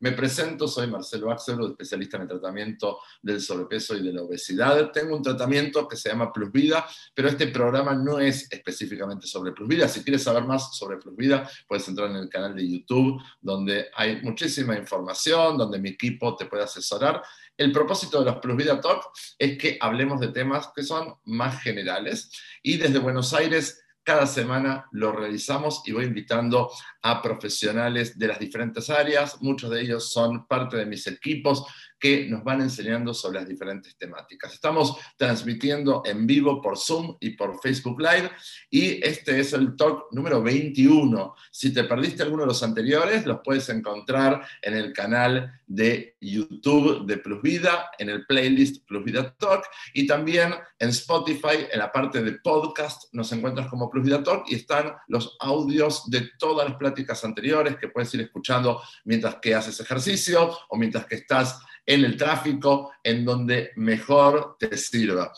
[0.00, 4.90] Me presento, soy Marcelo Axel, especialista en el tratamiento del sobrepeso y de la obesidad.
[4.92, 9.52] Tengo un tratamiento que se llama Plus Vida, pero este programa no es específicamente sobre
[9.52, 9.88] Plus Vida.
[9.88, 13.86] Si quieres saber más sobre Plus Vida, puedes entrar en el canal de YouTube, donde
[13.94, 17.22] hay muchísima información, donde mi equipo te puede asesorar.
[17.56, 19.02] El propósito de los Plus Vida Talk
[19.38, 22.30] es que hablemos de temas que son más generales
[22.62, 26.70] y desde Buenos Aires cada semana lo realizamos y voy invitando
[27.02, 29.42] a profesionales de las diferentes áreas.
[29.42, 31.64] Muchos de ellos son parte de mis equipos
[31.98, 34.52] que nos van enseñando sobre las diferentes temáticas.
[34.52, 38.30] Estamos transmitiendo en vivo por Zoom y por Facebook Live
[38.70, 41.34] y este es el talk número 21.
[41.50, 47.06] Si te perdiste alguno de los anteriores, los puedes encontrar en el canal de YouTube
[47.06, 51.90] de Plus Vida, en el playlist Plus Vida Talk y también en Spotify, en la
[51.90, 56.68] parte de podcast, nos encuentras como Plus Vida Talk y están los audios de todas
[56.68, 61.58] las pláticas anteriores que puedes ir escuchando mientras que haces ejercicio o mientras que estás
[61.86, 65.32] en el tráfico, en donde mejor te sirva.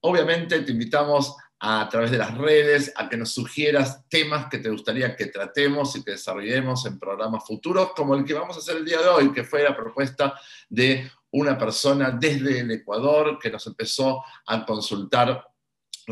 [0.00, 4.70] Obviamente te invitamos a, través de las redes a que nos sugieras temas que te
[4.70, 8.76] gustaría que tratemos y que desarrollemos en programas futuros, como el que vamos a hacer
[8.76, 13.50] el día de hoy, que fue la propuesta de una persona desde el Ecuador que
[13.50, 15.44] nos empezó a consultar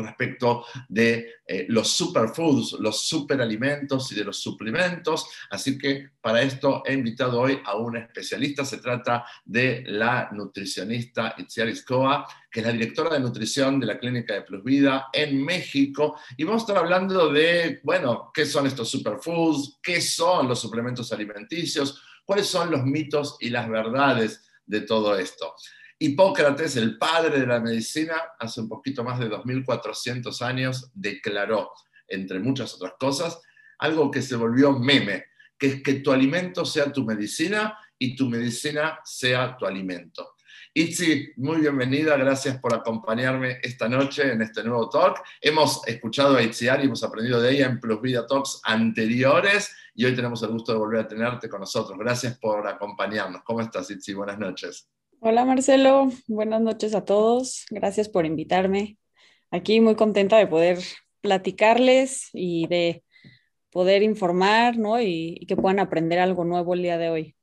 [0.05, 5.29] respecto de eh, los superfoods, los superalimentos y de los suplementos.
[5.49, 8.65] Así que para esto he invitado hoy a una especialista.
[8.65, 13.99] Se trata de la nutricionista Itziar Iscoa, que es la directora de nutrición de la
[13.99, 16.19] Clínica de Plus Vida en México.
[16.35, 21.11] Y vamos a estar hablando de, bueno, qué son estos superfoods, qué son los suplementos
[21.11, 25.55] alimenticios, cuáles son los mitos y las verdades de todo esto.
[25.99, 31.71] Hipócrates, el padre de la medicina, hace un poquito más de 2400 años, declaró,
[32.07, 33.41] entre muchas otras cosas,
[33.79, 35.25] algo que se volvió meme,
[35.57, 40.35] que es que tu alimento sea tu medicina y tu medicina sea tu alimento.
[40.73, 45.23] Itzi, muy bienvenida, gracias por acompañarme esta noche en este nuevo talk.
[45.41, 50.05] Hemos escuchado a Itziar y hemos aprendido de ella en Plus Vida Talks anteriores y
[50.05, 51.97] hoy tenemos el gusto de volver a tenerte con nosotros.
[51.97, 53.41] Gracias por acompañarnos.
[53.43, 54.13] ¿Cómo estás, Itzi?
[54.13, 54.87] Buenas noches.
[55.19, 57.65] Hola Marcelo, buenas noches a todos.
[57.71, 58.97] Gracias por invitarme.
[59.49, 60.77] Aquí muy contenta de poder
[61.21, 63.03] platicarles y de
[63.71, 65.01] poder informar, ¿no?
[65.01, 67.35] Y, que puedan aprender algo nuevo el día de hoy.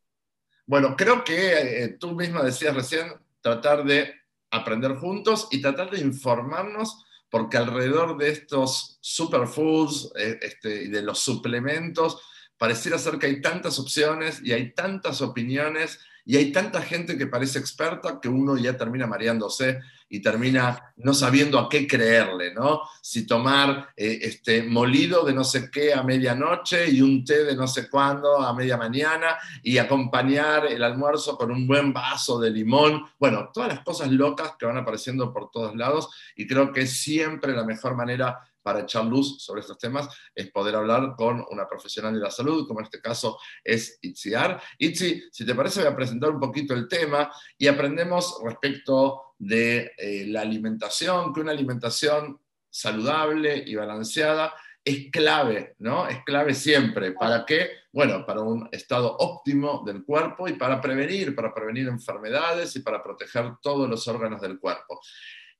[0.66, 3.08] Bueno, creo que eh, tú misma decías recién
[3.40, 4.14] tratar de
[4.52, 11.02] aprender juntos y tratar de informarnos, porque alrededor de estos superfoods eh, este, y de
[11.02, 12.22] los suplementos,
[12.56, 17.26] pareciera ser que hay tantas opciones y hay tantas opiniones y hay tanta gente que
[17.26, 22.82] parece experta que uno ya termina mareándose y termina no sabiendo a qué creerle, ¿no?
[23.02, 27.56] Si tomar eh, este molido de no sé qué a medianoche y un té de
[27.56, 32.50] no sé cuándo a media mañana y acompañar el almuerzo con un buen vaso de
[32.50, 33.02] limón.
[33.18, 37.52] Bueno, todas las cosas locas que van apareciendo por todos lados y creo que siempre
[37.52, 42.14] la mejor manera para echar luz sobre estos temas es poder hablar con una profesional
[42.14, 44.60] de la salud, como en este caso es Itziar.
[44.78, 49.92] Itzi, si te parece, voy a presentar un poquito el tema y aprendemos respecto de
[49.98, 56.08] eh, la alimentación, que una alimentación saludable y balanceada es clave, ¿no?
[56.08, 57.12] Es clave siempre.
[57.12, 57.70] ¿Para qué?
[57.92, 63.02] Bueno, para un estado óptimo del cuerpo y para prevenir, para prevenir enfermedades y para
[63.02, 65.00] proteger todos los órganos del cuerpo.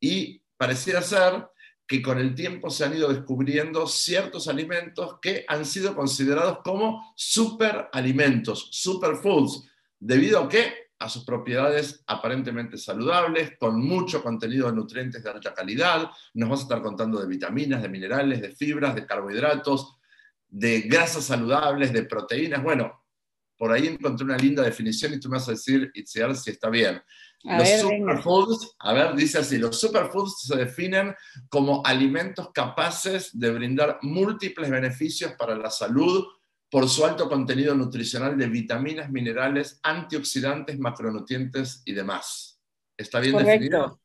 [0.01, 1.47] Y pareciera ser
[1.87, 7.13] que con el tiempo se han ido descubriendo ciertos alimentos que han sido considerados como
[7.15, 9.69] superalimentos, superfoods,
[9.99, 10.73] debido a qué?
[10.99, 16.11] A sus propiedades aparentemente saludables, con mucho contenido de nutrientes de alta calidad.
[16.33, 19.97] Nos vamos a estar contando de vitaminas, de minerales, de fibras, de carbohidratos,
[20.49, 22.63] de grasas saludables, de proteínas.
[22.63, 23.04] Bueno,
[23.57, 26.69] por ahí encontré una linda definición y tú me vas a decir, Itziar, si está
[26.69, 27.01] bien.
[27.43, 31.15] los superfoods, a ver, dice así, los superfoods se definen
[31.49, 36.25] como alimentos capaces de brindar múltiples beneficios para la salud
[36.71, 42.61] por su alto contenido nutricional de vitaminas, minerales, antioxidantes, macronutrientes y demás.
[42.97, 44.01] ¿Está bien definido?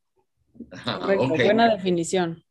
[0.69, 2.43] Correcto, buena definición.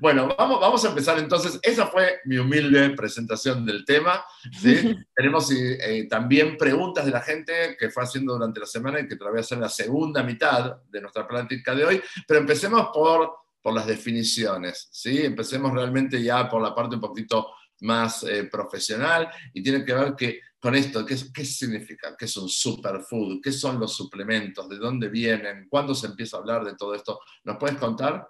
[0.00, 1.58] Bueno, vamos, vamos a empezar entonces.
[1.62, 4.24] Esa fue mi humilde presentación del tema.
[4.60, 4.96] ¿sí?
[5.14, 9.16] Tenemos eh, también preguntas de la gente que fue haciendo durante la semana y que
[9.16, 12.02] te voy a hacer en la segunda mitad de nuestra plática de hoy.
[12.26, 14.88] Pero empecemos por, por las definiciones.
[14.90, 15.24] ¿sí?
[15.24, 17.48] Empecemos realmente ya por la parte un poquito
[17.80, 22.16] más eh, profesional y tiene que ver que, con esto, ¿qué, ¿qué significa?
[22.18, 23.40] ¿Qué es un superfood?
[23.40, 24.68] ¿Qué son los suplementos?
[24.68, 25.68] ¿De dónde vienen?
[25.68, 27.20] ¿Cuándo se empieza a hablar de todo esto?
[27.44, 28.28] ¿Nos puedes contar?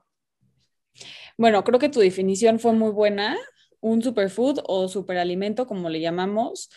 [1.38, 3.38] Bueno, creo que tu definición fue muy buena.
[3.80, 6.68] Un superfood o superalimento, como le llamamos,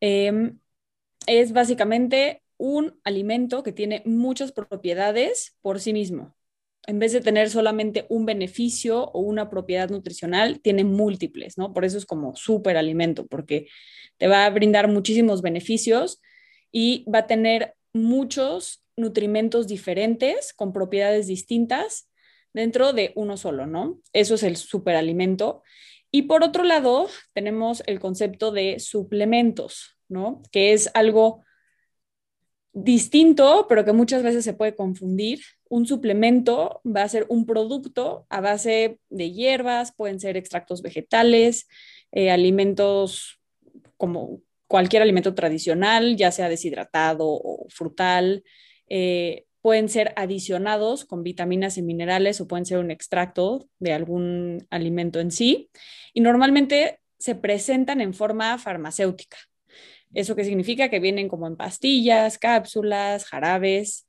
[0.00, 0.58] em,
[1.26, 6.34] es básicamente un alimento que tiene muchas propiedades por sí mismo.
[6.86, 11.72] En vez de tener solamente un beneficio o una propiedad nutricional, tiene múltiples, ¿no?
[11.72, 13.68] Por eso es como súper alimento, porque
[14.18, 16.20] te va a brindar muchísimos beneficios
[16.72, 22.08] y va a tener muchos nutrimentos diferentes con propiedades distintas
[22.52, 24.00] dentro de uno solo, ¿no?
[24.12, 25.62] Eso es el superalimento.
[26.10, 30.42] Y por otro lado, tenemos el concepto de suplementos, ¿no?
[30.50, 31.42] Que es algo
[32.72, 35.40] distinto, pero que muchas veces se puede confundir.
[35.68, 41.68] Un suplemento va a ser un producto a base de hierbas, pueden ser extractos vegetales,
[42.12, 43.40] eh, alimentos
[43.96, 48.42] como cualquier alimento tradicional, ya sea deshidratado o frutal.
[48.88, 54.66] Eh, pueden ser adicionados con vitaminas y minerales o pueden ser un extracto de algún
[54.70, 55.70] alimento en sí.
[56.12, 59.38] Y normalmente se presentan en forma farmacéutica.
[60.12, 60.90] ¿Eso qué significa?
[60.90, 64.06] Que vienen como en pastillas, cápsulas, jarabes.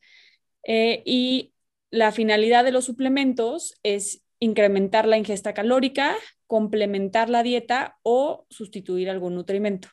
[0.63, 1.53] Eh, y
[1.91, 6.15] la finalidad de los suplementos es incrementar la ingesta calórica,
[6.47, 9.89] complementar la dieta o sustituir algún nutrimento.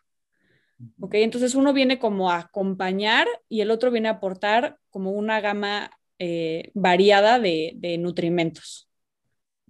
[1.01, 1.15] ¿Ok?
[1.15, 5.91] Entonces uno viene como a acompañar y el otro viene a aportar como una gama
[6.19, 8.90] eh, variada de, de, nutrimentos.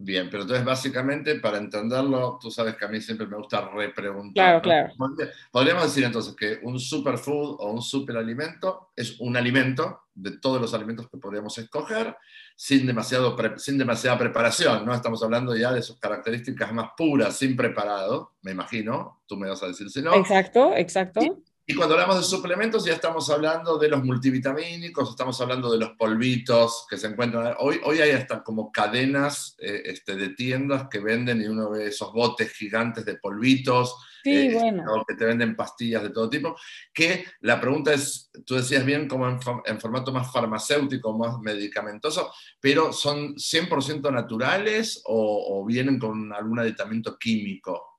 [0.02, 4.62] Bien, pero entonces básicamente para entenderlo, tú sabes que a mí siempre me gusta repreguntar.
[4.62, 5.16] Claro, claro.
[5.50, 10.72] Podríamos decir entonces que un superfood o un superalimento es un alimento de todos los
[10.72, 12.16] alimentos que podríamos escoger
[12.56, 14.94] sin, demasiado sin demasiada preparación, ¿no?
[14.94, 19.62] Estamos hablando ya de sus características más puras, sin preparado, me imagino, tú me vas
[19.62, 20.14] a decir si no.
[20.14, 21.20] Exacto, exacto.
[21.20, 21.30] Y
[21.74, 26.86] cuando hablamos de suplementos ya estamos hablando de los multivitamínicos, estamos hablando de los polvitos
[26.88, 27.54] que se encuentran.
[27.58, 31.88] Hoy, hoy hay hasta como cadenas eh, este, de tiendas que venden y uno ve
[31.88, 35.04] esos botes gigantes de polvitos, sí, eh, bueno.
[35.06, 36.56] que te venden pastillas de todo tipo.
[36.92, 42.32] Que la pregunta es, tú decías bien como en, en formato más farmacéutico, más medicamentoso,
[42.60, 47.89] pero ¿son 100% naturales o, o vienen con algún aditamento químico?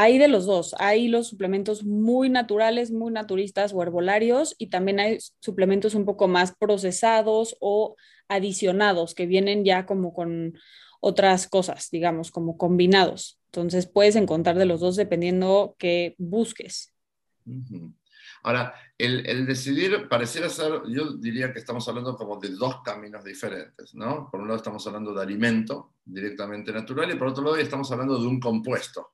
[0.00, 0.76] Hay de los dos.
[0.78, 6.28] Hay los suplementos muy naturales, muy naturistas o herbolarios y también hay suplementos un poco
[6.28, 7.96] más procesados o
[8.28, 10.56] adicionados que vienen ya como con
[11.00, 13.40] otras cosas, digamos, como combinados.
[13.46, 16.94] Entonces puedes encontrar de los dos dependiendo que busques.
[18.44, 23.96] Ahora, el, decidir pareciera ser, yo diría que estamos hablando como de dos caminos diferentes,
[23.96, 24.28] ¿no?
[24.30, 28.16] Por un lado estamos hablando de alimento directamente natural y por otro lado estamos hablando
[28.16, 29.10] de un compuesto.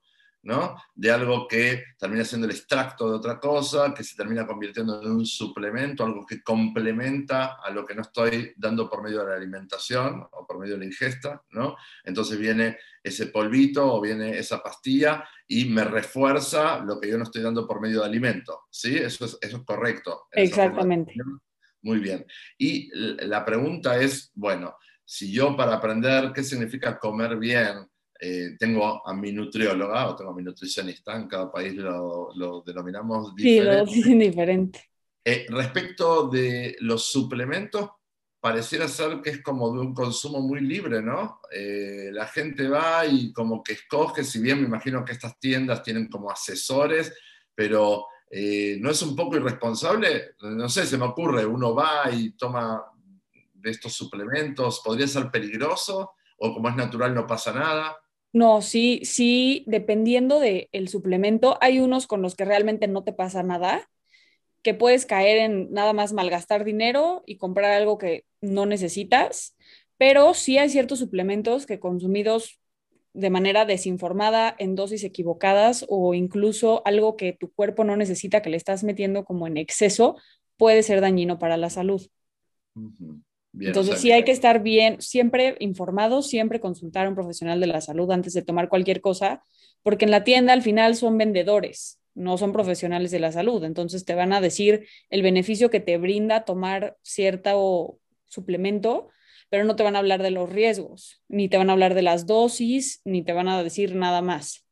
[0.95, 5.11] De algo que termina siendo el extracto de otra cosa, que se termina convirtiendo en
[5.11, 9.37] un suplemento, algo que complementa a lo que no estoy dando por medio de la
[9.37, 11.77] alimentación o por medio de la ingesta, ¿no?
[12.05, 17.25] Entonces viene ese polvito o viene esa pastilla y me refuerza lo que yo no
[17.25, 18.97] estoy dando por medio de alimento, ¿sí?
[18.97, 20.27] Eso es, eso es correcto.
[20.31, 21.15] Exactamente.
[21.83, 22.25] Muy bien.
[22.59, 27.87] Y la pregunta es, bueno, si yo para aprender qué significa comer bien,
[28.27, 32.63] eh, tengo a mi nutrióloga o tengo a mi nutricionista, en cada país lo, lo
[32.63, 33.93] denominamos diferente.
[33.93, 34.81] Sí, lo diferente.
[35.23, 37.91] Eh, respecto de los suplementos,
[38.41, 41.41] pareciera ser que es como de un consumo muy libre, ¿no?
[41.53, 45.83] Eh, la gente va y como que escoge, si bien me imagino que estas tiendas
[45.83, 47.13] tienen como asesores,
[47.55, 48.07] pero
[48.81, 50.35] ¿no es un poco irresponsable?
[50.41, 52.83] No sé, se me ocurre, uno va y toma
[53.53, 56.13] de estos suplementos, ¿podría ser peligroso?
[56.39, 57.97] ¿O como es natural no pasa nada?
[58.35, 63.45] No, sí, sí, dependiendo del suplemento, hay unos con los que realmente no te pasa
[63.45, 63.89] nada,
[64.63, 69.57] que puedes caer en nada más malgastar dinero y comprar algo que no necesitas,
[69.99, 72.59] pero sí hay ciertos suplementos que consumidos
[73.13, 78.51] de manera desinformada, en dosis equivocadas o incluso algo que tu cuerpo no necesita, que
[78.51, 80.17] le estás metiendo como en exceso,
[80.57, 82.03] puede ser dañino para la salud.
[83.61, 87.81] Entonces sí hay que estar bien, siempre informados, siempre consultar a un profesional de la
[87.81, 89.45] salud antes de tomar cualquier cosa,
[89.83, 93.63] porque en la tienda al final son vendedores, no son profesionales de la salud.
[93.65, 99.09] Entonces te van a decir el beneficio que te brinda tomar cierto suplemento,
[99.51, 102.03] pero no te van a hablar de los riesgos, ni te van a hablar de
[102.03, 104.65] las dosis, ni te van a decir nada más.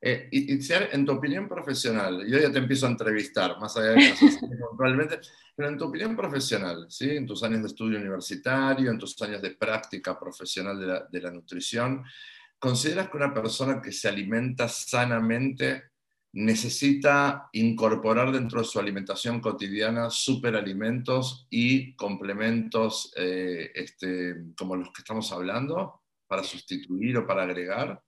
[0.00, 4.14] Eh, y, en tu opinión profesional, yo ya te empiezo a entrevistar, más allá de
[4.76, 5.20] probablemente,
[5.54, 7.16] pero en tu opinión profesional, ¿sí?
[7.16, 11.20] en tus años de estudio universitario, en tus años de práctica profesional de la, de
[11.20, 12.04] la nutrición,
[12.58, 15.84] ¿consideras que una persona que se alimenta sanamente
[16.36, 25.00] necesita incorporar dentro de su alimentación cotidiana superalimentos y complementos eh, este, como los que
[25.00, 28.02] estamos hablando para sustituir o para agregar?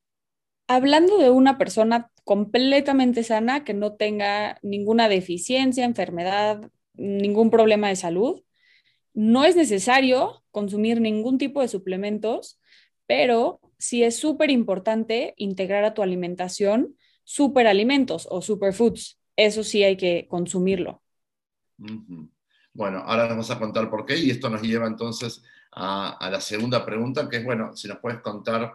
[0.69, 7.97] Hablando de una persona completamente sana, que no tenga ninguna deficiencia, enfermedad, ningún problema de
[7.97, 8.43] salud.
[9.15, 12.61] No es necesario consumir ningún tipo de suplementos,
[13.07, 19.19] pero sí es súper importante integrar a tu alimentación superalimentos o superfoods.
[19.37, 21.03] Eso sí hay que consumirlo.
[22.75, 26.85] Bueno, ahora vamos a contar por qué y esto nos lleva entonces a la segunda
[26.85, 28.75] pregunta, que es, bueno, si nos puedes contar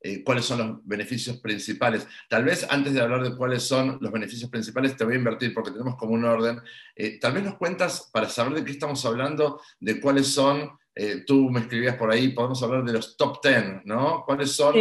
[0.00, 2.06] eh, cuáles son los beneficios principales.
[2.28, 5.52] Tal vez antes de hablar de cuáles son los beneficios principales, te voy a invertir
[5.52, 6.60] porque tenemos como un orden.
[6.96, 11.22] Eh, tal vez nos cuentas, para saber de qué estamos hablando, de cuáles son eh,
[11.26, 14.24] tú me escribías por ahí, podemos hablar de los top 10, ¿no?
[14.26, 14.74] ¿Cuáles son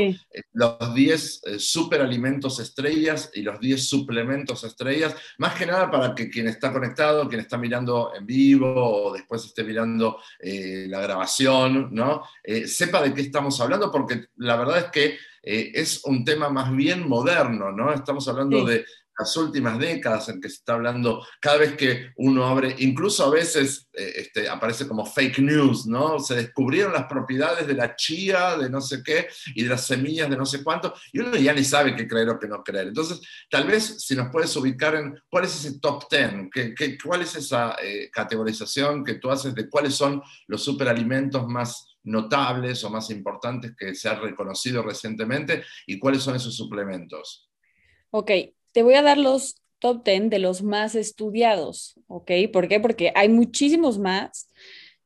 [0.53, 5.15] los 10 superalimentos estrellas y los 10 suplementos estrellas?
[5.37, 9.45] Más que nada para que quien está conectado, quien está mirando en vivo o después
[9.45, 12.23] esté mirando la grabación, ¿no?
[12.65, 17.07] sepa de qué estamos hablando, porque la verdad es que es un tema más bien
[17.07, 17.93] moderno, ¿no?
[17.93, 18.85] Estamos hablando de
[19.19, 23.29] las últimas décadas en que se está hablando, cada vez que uno abre, incluso a
[23.29, 26.19] veces eh, este, aparece como fake news, ¿no?
[26.19, 30.29] Se descubrieron las propiedades de la chía, de no sé qué, y de las semillas
[30.29, 32.87] de no sé cuánto, y uno ya ni sabe qué creer o qué no creer.
[32.87, 36.97] Entonces, tal vez si nos puedes ubicar en cuál es ese top 10, ¿Qué, qué,
[36.97, 42.83] cuál es esa eh, categorización que tú haces de cuáles son los superalimentos más notables
[42.85, 47.49] o más importantes que se han reconocido recientemente y cuáles son esos suplementos.
[48.11, 48.31] Ok,
[48.71, 52.31] te voy a dar los top 10 de los más estudiados, ¿ok?
[52.51, 52.79] ¿Por qué?
[52.79, 54.49] Porque hay muchísimos más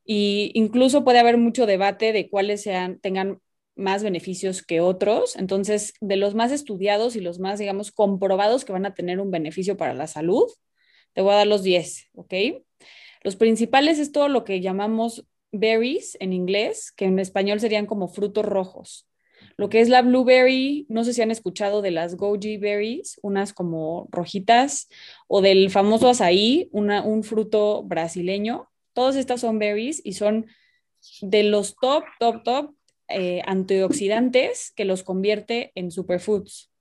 [0.05, 3.39] y incluso puede haber mucho debate de cuáles sean, tengan
[3.75, 5.35] más beneficios que otros.
[5.35, 9.31] Entonces, de los más estudiados y los más, digamos, comprobados que van a tener un
[9.31, 10.45] beneficio para la salud,
[11.13, 12.33] te voy a dar los 10, ¿ok?
[13.21, 18.07] Los principales es todo lo que llamamos berries en inglés, que en español serían como
[18.07, 19.07] frutos rojos.
[19.57, 23.53] Lo que es la blueberry, no sé si han escuchado de las goji berries, unas
[23.53, 24.89] como rojitas,
[25.27, 28.69] o del famoso azaí, un fruto brasileño.
[28.93, 30.47] Todas estas son berries y son
[31.21, 32.75] de los top, top, top
[33.07, 36.71] eh, antioxidantes que los convierte en superfoods.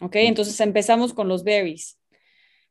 [0.00, 0.16] ¿Ok?
[0.16, 1.98] Entonces empezamos con los berries.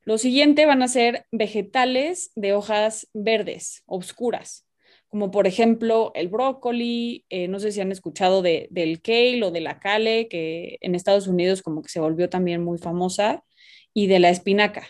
[0.04, 4.65] Lo siguiente van a ser vegetales de hojas verdes, oscuras
[5.10, 9.52] como por ejemplo el brócoli, eh, no sé si han escuchado de, del kale o
[9.52, 13.44] de la kale, que en Estados Unidos como que se volvió también muy famosa,
[13.94, 14.88] y de la espinaca.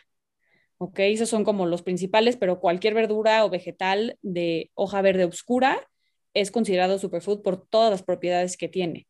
[0.78, 1.00] ¿Ok?
[1.00, 5.88] Esos son como los principales, pero cualquier verdura o vegetal de hoja verde oscura
[6.34, 9.08] es considerado superfood por todas las propiedades que tiene.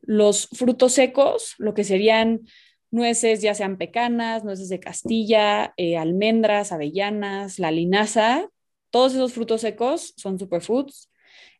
[0.00, 2.40] Los frutos secos, lo que serían
[2.90, 8.48] nueces, ya sean pecanas, nueces de Castilla, eh, almendras, avellanas, la linaza,
[8.90, 11.10] todos esos frutos secos son superfoods.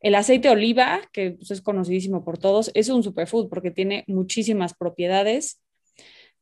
[0.01, 4.05] El aceite de oliva, que pues, es conocidísimo por todos, es un superfood porque tiene
[4.07, 5.61] muchísimas propiedades.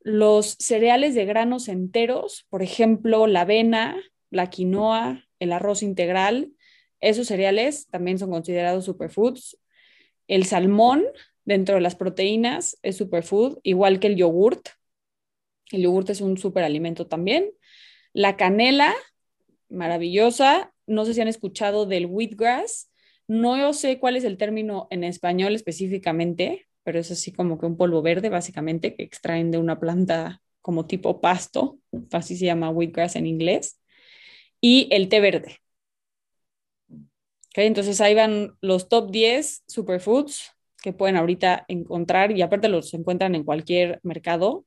[0.01, 3.97] Los cereales de granos enteros, por ejemplo, la avena,
[4.31, 6.53] la quinoa, el arroz integral,
[7.01, 9.59] esos cereales también son considerados superfoods.
[10.29, 11.05] El salmón,
[11.45, 14.69] dentro de las proteínas, es superfood, igual que el yogurt.
[15.71, 17.51] El yogurt es un superalimento también.
[18.13, 18.95] La canela,
[19.69, 22.91] maravillosa no sé si han escuchado del wheatgrass.
[23.29, 27.77] No sé cuál es el término en español específicamente, pero es así como que un
[27.77, 31.79] polvo verde, básicamente, que extraen de una planta como tipo pasto,
[32.13, 33.81] así se llama wheatgrass en inglés,
[34.61, 35.59] y el té verde.
[37.55, 40.53] entonces ahí van los top 10 superfoods
[40.83, 44.65] que pueden ahorita encontrar y aparte los encuentran en cualquier mercado.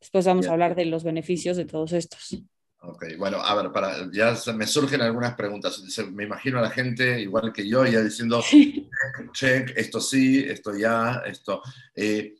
[0.00, 2.42] Después vamos a hablar de los beneficios de todos estos.
[2.84, 5.80] Ok, bueno, a ver, para, ya me surgen algunas preguntas.
[6.10, 8.42] Me imagino a la gente, igual que yo, ya diciendo,
[9.32, 11.62] check, esto sí, esto ya, esto.
[11.94, 12.34] Eh,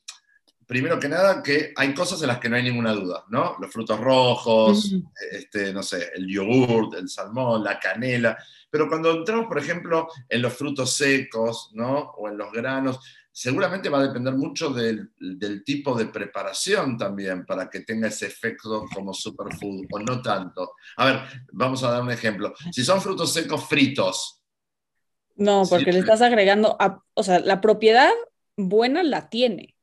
[0.66, 3.56] primero que nada, que hay cosas en las que no hay ninguna duda, ¿no?
[3.60, 4.92] Los frutos rojos,
[5.30, 8.36] este, no sé, el yogur, el salmón, la canela.
[8.68, 12.14] Pero cuando entramos, por ejemplo, en los frutos secos, ¿no?
[12.16, 12.98] O en los granos,
[13.32, 15.10] seguramente va a depender mucho del,
[15.64, 20.74] tipo de preparación también para que tenga ese efecto como superfood o no tanto.
[20.98, 21.20] A ver,
[21.52, 22.54] vamos a dar un ejemplo.
[22.70, 24.42] Si son frutos secos fritos.
[25.34, 26.76] No, porque le estás agregando,
[27.14, 28.10] o sea, la propiedad
[28.56, 29.74] buena la tiene,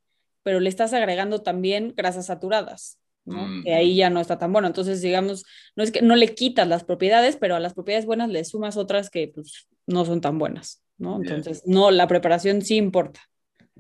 [0.44, 3.00] pero le estás agregando también grasas saturadas.
[3.26, 3.46] ¿no?
[3.46, 4.68] Mm, que ahí ya no está tan bueno.
[4.68, 8.30] Entonces, digamos, no es que no le quitas las propiedades, pero a las propiedades buenas
[8.30, 11.18] le sumas otras que pues, no son tan buenas, ¿no?
[11.18, 13.22] Entonces, no, la preparación sí importa.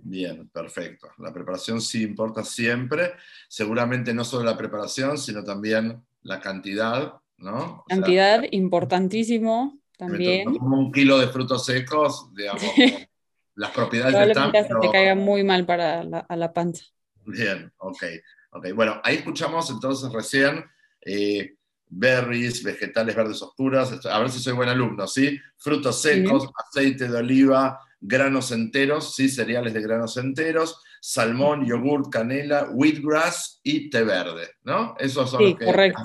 [0.03, 1.09] Bien, perfecto.
[1.17, 3.13] La preparación sí importa siempre.
[3.47, 7.83] Seguramente no solo la preparación, sino también la cantidad, ¿no?
[7.87, 10.57] cantidad, importantísimo también.
[10.57, 12.63] Como un kilo de frutos secos, digamos,
[13.55, 14.51] las propiedades están.
[14.51, 14.79] Pero...
[14.79, 16.85] te caiga muy mal para la, a la panza.
[17.25, 18.03] Bien, ok.
[18.51, 18.71] okay.
[18.71, 20.63] Bueno, ahí escuchamos entonces recién
[21.05, 21.55] eh,
[21.89, 25.39] berries, vegetales verdes oscuras, a ver si soy buen alumno, ¿sí?
[25.57, 29.29] Frutos secos, aceite de oliva, granos enteros, ¿sí?
[29.29, 34.95] Cereales de granos enteros, salmón, yogurt, canela, wheatgrass y té verde, ¿no?
[34.97, 36.03] Esos son los que correcto.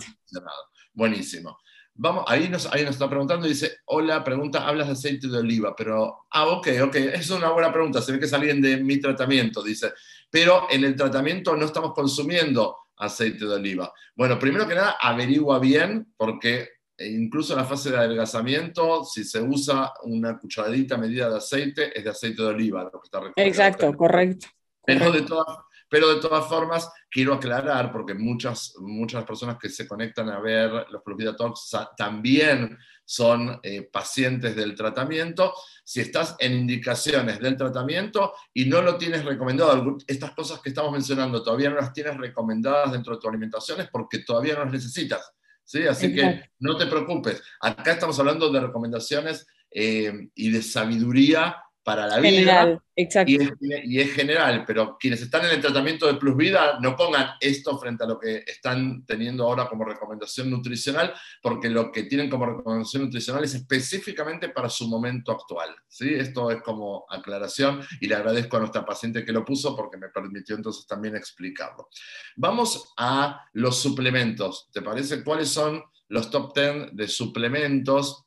[0.92, 1.58] Buenísimo.
[1.96, 5.76] Vamos, ahí nos, ahí nos está preguntando, dice, hola, pregunta, hablas de aceite de oliva,
[5.76, 8.98] pero, ah, ok, ok, es una buena pregunta, se ve que es alguien de mi
[8.98, 9.92] tratamiento, dice,
[10.28, 13.92] pero en el tratamiento no estamos consumiendo aceite de oliva.
[14.16, 19.40] Bueno, primero que nada, averigua bien, porque incluso en la fase de adelgazamiento, si se
[19.40, 23.92] usa una cucharadita medida de aceite, es de aceite de oliva lo que está Exacto,
[23.94, 24.46] correcto.
[24.84, 25.46] Pero de todas
[25.94, 30.86] pero de todas formas, quiero aclarar, porque muchas, muchas personas que se conectan a ver
[30.90, 35.54] los Plus Talks también son eh, pacientes del tratamiento.
[35.84, 40.90] Si estás en indicaciones del tratamiento y no lo tienes recomendado, estas cosas que estamos
[40.90, 44.72] mencionando todavía no las tienes recomendadas dentro de tu alimentación es porque todavía no las
[44.72, 45.32] necesitas.
[45.64, 45.86] ¿Sí?
[45.86, 47.42] Así que no te preocupes.
[47.60, 52.80] Acá estamos hablando de recomendaciones eh, y de sabiduría para la vida.
[52.96, 53.32] Exacto.
[53.60, 57.76] Y, es, general, pero quienes están en el tratamiento de Plus Vida no pongan esto
[57.78, 61.12] frente a lo que están teniendo ahora como recomendación nutricional,
[61.42, 65.74] porque lo que tienen como recomendación nutricional es específicamente para su momento actual.
[65.88, 66.14] ¿sí?
[66.14, 70.08] Esto es como aclaración y le agradezco a nuestra paciente que lo puso porque me
[70.08, 71.88] permitió entonces también explicarlo.
[72.36, 74.70] Vamos a los suplementos.
[74.72, 78.23] ¿Te parece cuáles son los top 10 de suplementos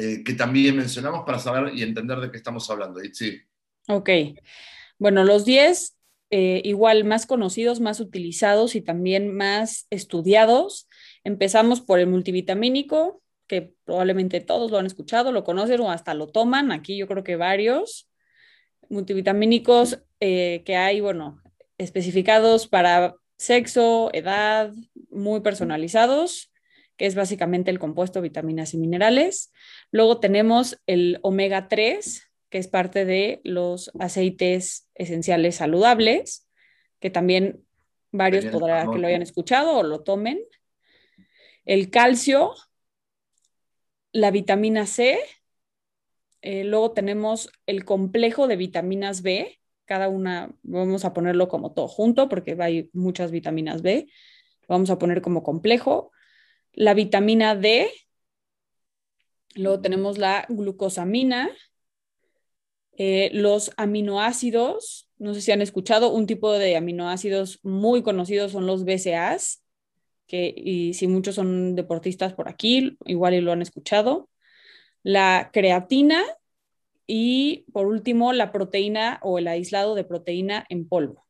[0.00, 3.00] eh, que también mencionamos para saber y entender de qué estamos hablando.
[3.12, 3.40] sí
[3.88, 4.10] Ok.
[4.96, 5.96] Bueno, los 10
[6.30, 10.88] eh, igual más conocidos, más utilizados y también más estudiados.
[11.24, 16.28] Empezamos por el multivitamínico, que probablemente todos lo han escuchado, lo conocen o hasta lo
[16.28, 16.70] toman.
[16.70, 18.08] Aquí yo creo que varios
[18.88, 21.42] multivitamínicos eh, que hay, bueno,
[21.76, 24.72] especificados para sexo, edad,
[25.10, 26.47] muy personalizados
[26.98, 29.52] que es básicamente el compuesto vitaminas y minerales.
[29.92, 36.48] Luego tenemos el omega 3, que es parte de los aceites esenciales saludables,
[36.98, 37.64] que también
[38.10, 40.40] varios podrán que lo hayan escuchado o lo tomen.
[41.64, 42.54] El calcio,
[44.12, 45.20] la vitamina C,
[46.42, 51.86] eh, luego tenemos el complejo de vitaminas B, cada una, vamos a ponerlo como todo
[51.86, 54.08] junto porque hay muchas vitaminas B,
[54.66, 56.10] vamos a poner como complejo
[56.78, 57.90] la vitamina D,
[59.56, 61.50] luego tenemos la glucosamina,
[62.96, 68.66] eh, los aminoácidos, no sé si han escuchado, un tipo de aminoácidos muy conocidos son
[68.66, 69.64] los BCAAs,
[70.28, 74.28] que y si muchos son deportistas por aquí, igual y lo han escuchado.
[75.02, 76.22] La creatina
[77.08, 81.26] y por último la proteína o el aislado de proteína en polvo.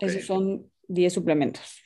[0.00, 1.85] Esos son 10 suplementos.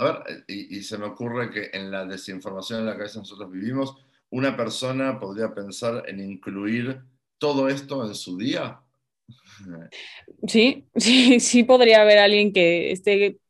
[0.00, 3.96] A ver, y, se me ocurre que en la desinformación en la cabeza nosotros vivimos,
[4.30, 7.00] una persona podría pensar en incluir
[7.38, 8.80] todo esto en su día.
[10.46, 13.40] Sí, sí, sí podría haber alguien que esté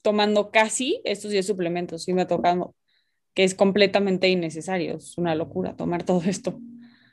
[0.00, 2.76] tomando casi estos 10 suplementos, sí me ha tocado,
[3.34, 6.60] que es completamente innecesario, es una locura tomar todo esto.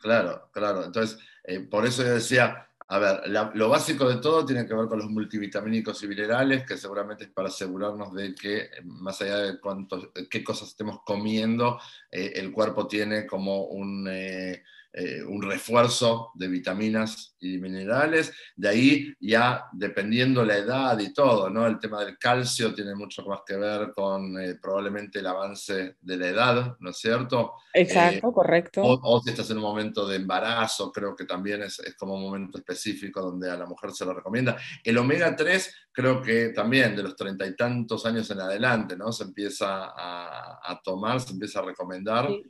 [0.02, 3.22] Claro, claro, entonces, eh, por eso yo decía, a ver,
[3.56, 7.30] lo básico de todo tiene que ver con los multivitamínicos y minerales, que seguramente es
[7.32, 11.80] para asegurarnos de que, más allá de cuánto, qué cosas estemos comiendo,
[12.12, 14.64] eh, el cuerpo tiene como un, eh,
[14.96, 18.32] eh, un refuerzo de vitaminas y minerales.
[18.56, 21.66] De ahí ya dependiendo la edad y todo, ¿no?
[21.66, 26.18] El tema del calcio tiene mucho más que ver con eh, probablemente el avance de
[26.18, 27.54] la edad, ¿no es cierto?
[27.74, 28.82] Exacto, eh, correcto.
[28.84, 32.22] O, si estás en un momento de embarazo, creo que también es, es, como un
[32.22, 34.58] momento específico donde a la mujer se lo recomienda.
[34.84, 39.12] El omega 3 creo que también de los treinta y tantos años en adelante, ¿no?
[39.12, 42.28] Se empieza a, tomar, se empieza a recomendar.
[42.28, 42.44] Sí.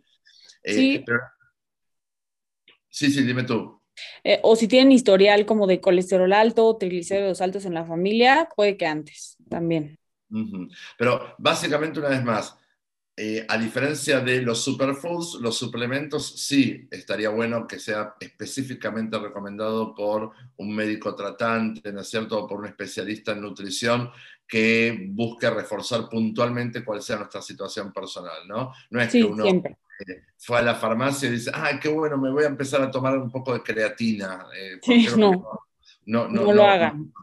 [0.65, 1.03] Sí,
[3.11, 3.81] sí, dime tú.
[4.23, 8.77] Eh, o si tienen historial como de colesterol alto, triglicéridos altos en la familia, puede
[8.77, 9.97] que antes también.
[10.97, 12.57] Pero básicamente, una vez más,
[13.15, 19.93] eh, a diferencia de los superfoods, los suplementos sí estaría bueno que sea específicamente recomendado
[19.93, 22.39] por un médico tratante, ¿no es cierto?
[22.43, 24.09] O por un especialista en nutrición
[24.47, 28.73] que busque reforzar puntualmente cuál sea nuestra situación personal, ¿no?
[28.89, 29.45] No es que uno
[30.37, 33.17] fue a la farmacia y dice, ah, qué bueno, me voy a empezar a tomar
[33.17, 34.47] un poco de creatina.
[34.55, 34.79] Eh,
[35.17, 35.49] no.
[36.05, 37.13] No, lo hagan.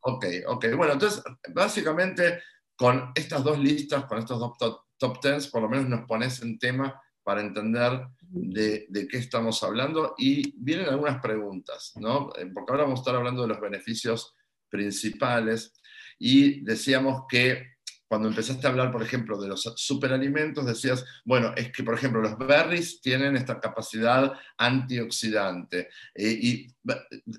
[0.00, 0.66] ok, ok.
[0.76, 1.22] Bueno, entonces,
[1.54, 2.42] básicamente,
[2.76, 6.42] con estas dos listas, con estos dos top, top tens, por lo menos nos pones
[6.42, 12.30] en tema para entender de, de, qué estamos hablando y vienen algunas preguntas, ¿no?
[12.36, 14.34] Eh, porque ahora vamos a estar hablando de los beneficios
[14.68, 15.72] principales
[16.18, 17.71] y decíamos que
[18.12, 22.20] cuando empezaste a hablar, por ejemplo, de los superalimentos, decías, bueno, es que, por ejemplo,
[22.20, 25.88] los berries tienen esta capacidad antioxidante.
[26.14, 26.66] Eh, y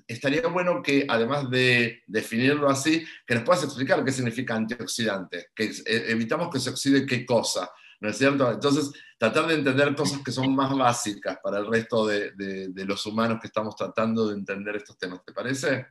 [0.08, 5.66] estaría bueno que, además de definirlo así, que nos puedas explicar qué significa antioxidante, que
[5.66, 8.50] eh, evitamos que se oxide qué cosa, ¿no es cierto?
[8.50, 13.06] Entonces, tratar de entender cosas que son más básicas para el resto de, de los
[13.06, 15.86] humanos que estamos tratando de entender estos temas, ¿te parece?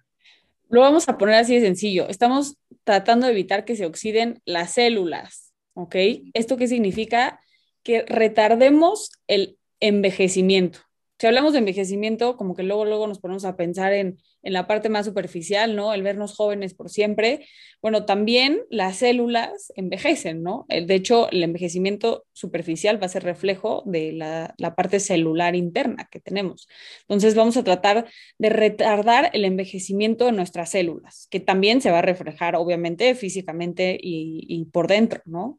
[0.69, 2.07] Lo vamos a poner así de sencillo.
[2.09, 5.95] Estamos tratando de evitar que se oxiden las células, ¿ok?
[6.33, 7.39] ¿Esto qué significa?
[7.83, 10.79] Que retardemos el envejecimiento
[11.23, 14.67] si hablamos de envejecimiento, como que luego, luego nos ponemos a pensar en, en, la
[14.67, 15.93] parte más superficial, ¿no?
[15.93, 17.47] El vernos jóvenes por siempre.
[17.81, 20.65] Bueno, también las células envejecen, ¿no?
[20.67, 26.09] De hecho, el envejecimiento superficial va a ser reflejo de la, la parte celular interna
[26.11, 26.67] que tenemos.
[27.03, 28.05] Entonces, vamos a tratar
[28.37, 33.97] de retardar el envejecimiento de nuestras células, que también se va a reflejar, obviamente, físicamente
[33.97, 35.57] y, y por dentro, ¿no?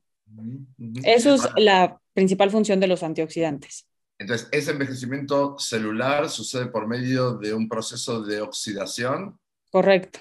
[1.04, 3.86] Eso es la principal función de los antioxidantes.
[4.18, 9.38] Entonces, ese envejecimiento celular sucede por medio de un proceso de oxidación.
[9.70, 10.20] Correcto.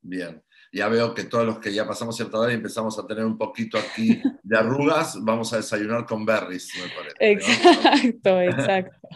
[0.00, 0.42] Bien.
[0.70, 3.38] Ya veo que todos los que ya pasamos cierta edad y empezamos a tener un
[3.38, 7.16] poquito aquí de arrugas, vamos a desayunar con berries, me parece.
[7.18, 9.08] Exacto, exacto.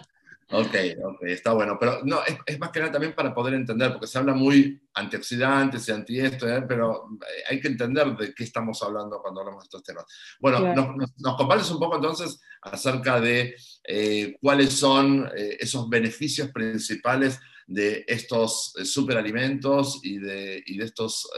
[0.52, 1.78] Ok, ok, está bueno.
[1.80, 5.88] Pero no, es, más que nada también para poder entender, porque se habla muy antioxidantes
[5.88, 6.62] y anti esto, ¿eh?
[6.68, 10.04] pero eh, hay que entender de qué estamos hablando cuando hablamos de estos temas.
[10.40, 17.40] Bueno, nos, nos, compartes un poco entonces acerca de eh, cuáles son esos beneficios principales
[17.66, 21.28] de estos superalimentos y de, y de estos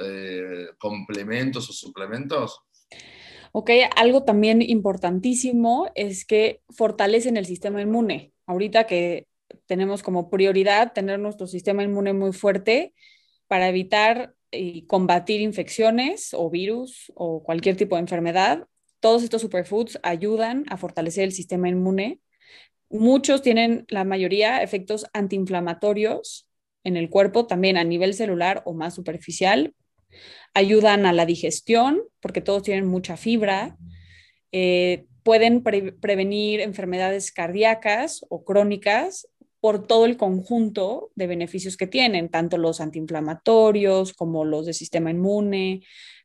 [0.79, 2.61] complementos o suplementos.
[3.57, 9.29] Ok, algo también importantísimo es que fortalecen el sistema inmune ahorita que
[9.67, 12.95] tenemos como prioridad tener nuestro sistema inmune muy fuerte
[13.47, 18.67] para evitar y combatir infecciones o virus o cualquier tipo de enfermedad.
[18.99, 22.19] Todos estos superfoods ayudan a fortalecer el sistema inmune.
[22.91, 26.49] Muchos tienen, la mayoría, efectos antiinflamatorios
[26.83, 29.77] en el cuerpo, también a nivel celular o más superficial.
[30.55, 33.77] Ayudan a la digestión, porque todos tienen mucha fibra.
[34.53, 39.29] Eh, pueden prevenir enfermedades cardíacas o crónicas
[39.61, 45.11] por todo el conjunto de beneficios que tienen, tanto los antiinflamatorios como los de sistema
[45.11, 45.83] inmune,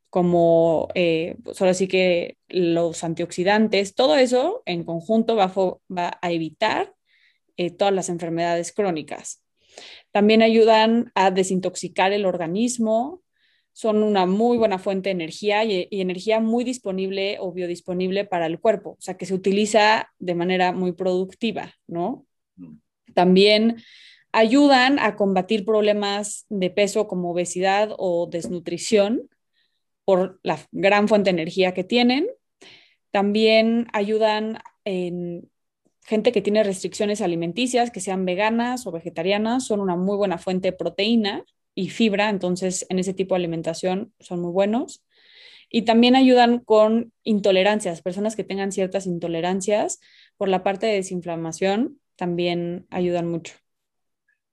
[0.10, 6.94] como eh, pues que los antioxidantes, todo eso en conjunto va, va a evitar
[7.56, 9.44] eh, todas las enfermedades crónicas.
[10.12, 13.22] También ayudan a desintoxicar el organismo,
[13.80, 18.60] son una muy buena fuente de energía y, energía muy disponible o biodisponible para el
[18.60, 22.26] cuerpo, o sea, que se utiliza de manera muy productiva, ¿no?
[22.58, 22.74] Mm.
[23.14, 23.78] También
[24.34, 29.30] ayudan a combatir problemas de peso como obesidad o desnutrición
[30.04, 32.28] por la gran fuente de energía que tienen.
[33.12, 35.50] También ayudan en
[36.04, 40.72] gente que tiene restricciones alimenticias, que sean veganas o vegetarianas, son una muy buena fuente
[40.72, 41.46] de proteína
[41.80, 45.02] y fibra, entonces en ese tipo de alimentación son muy buenos.
[45.70, 50.02] Y también ayudan con intolerancias, personas que tengan ciertas intolerancias
[50.36, 53.54] por la parte de desinflamación, también ayudan mucho.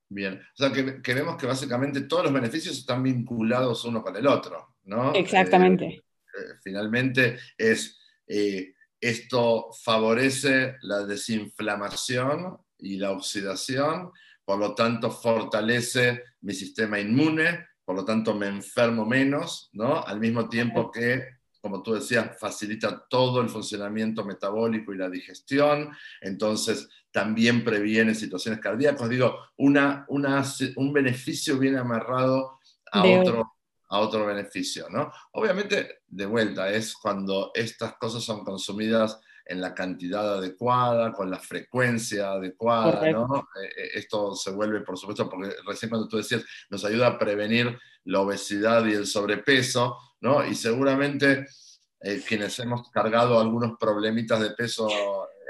[0.08, 4.14] Bien, o sea que, que vemos que básicamente todos los beneficios están vinculados uno con
[4.14, 5.12] el otro, ¿no?
[5.12, 5.86] Exactamente.
[5.86, 6.02] Eh,
[6.38, 14.12] eh, finalmente es, eh, esto favorece la desinflamación y la oxidación
[14.46, 20.02] por lo tanto fortalece mi sistema inmune, por lo tanto me enfermo menos, ¿no?
[20.02, 21.24] Al mismo tiempo que,
[21.60, 28.60] como tú decías, facilita todo el funcionamiento metabólico y la digestión, entonces también previene situaciones
[28.60, 29.08] cardíacas.
[29.08, 32.60] Digo, una, un beneficio viene amarrado
[32.92, 33.52] a otro,
[33.88, 35.10] a otro beneficio, ¿no?
[35.32, 41.38] Obviamente, de vuelta, es cuando estas cosas son consumidas en la cantidad adecuada, con la
[41.38, 43.48] frecuencia adecuada, ¿no?
[43.62, 47.18] Eh, eh, esto se vuelve, por supuesto, porque recién cuando tú decías, nos ayuda a
[47.18, 50.44] prevenir la obesidad y el sobrepeso, ¿no?
[50.44, 51.46] Y seguramente
[52.00, 54.88] eh, quienes hemos cargado algunos problemitas de peso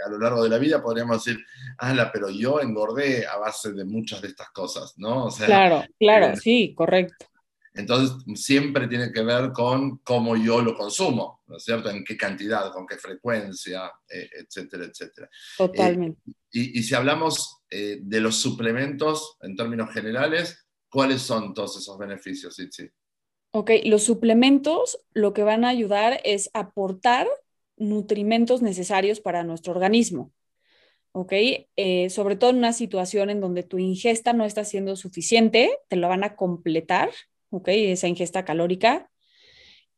[0.05, 1.43] a lo largo de la vida podríamos decir,
[1.79, 5.29] ala, pero yo engordé a base de muchas de estas cosas, ¿no?
[5.45, 7.27] claro, claro, sí, correcto.
[7.75, 11.91] Entonces, siempre tiene que ver con cómo yo lo consumo, ¿no es cierto?
[11.91, 15.29] En qué cantidad, con qué frecuencia, eh, etcétera, etcétera.
[15.57, 16.21] Totalmente.
[16.27, 21.99] Eh, y, si hablamos eh, de los suplementos en términos generales, ¿cuáles son todos esos
[21.99, 22.89] beneficios, Itzi?
[23.53, 27.27] Ok, los suplementos lo que van a ayudar es aportar
[27.77, 30.33] nutrimentos necesarios para nuestro organismo.
[31.13, 31.33] ¿Ok?
[31.77, 35.97] Eh, sobre todo en una situación en donde tu ingesta no está siendo suficiente, te
[35.97, 37.09] lo van a completar,
[37.49, 37.69] ¿ok?
[37.69, 39.11] Esa ingesta calórica.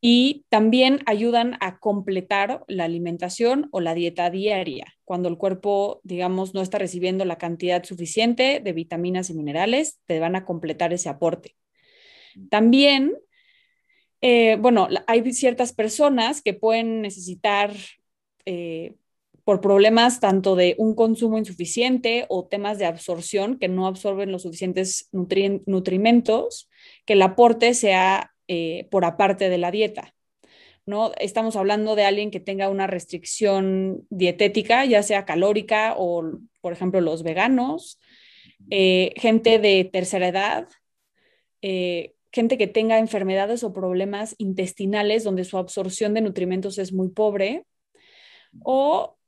[0.01, 6.53] Y también ayudan a completar la alimentación o la dieta diaria, cuando el cuerpo, digamos,
[6.53, 11.09] no está recibiendo la cantidad suficiente de vitaminas y minerales, te van a completar ese
[11.09, 11.55] aporte.
[12.49, 13.17] También
[14.21, 17.73] eh, bueno, hay ciertas personas que pueden necesitar,
[18.45, 18.95] eh,
[19.45, 24.43] por problemas tanto de un consumo insuficiente o temas de absorción, que no absorben los
[24.43, 26.69] suficientes nutrimentos,
[27.05, 30.13] que el aporte sea eh, por aparte de la dieta.
[30.85, 31.11] ¿no?
[31.19, 36.23] Estamos hablando de alguien que tenga una restricción dietética, ya sea calórica o,
[36.59, 37.99] por ejemplo, los veganos,
[38.69, 40.67] gente de tercera edad,
[41.61, 47.65] gente que tenga enfermedades o problemas intestinales donde su absorción de nutrimentos es muy pobre,
[48.63, 49.18] o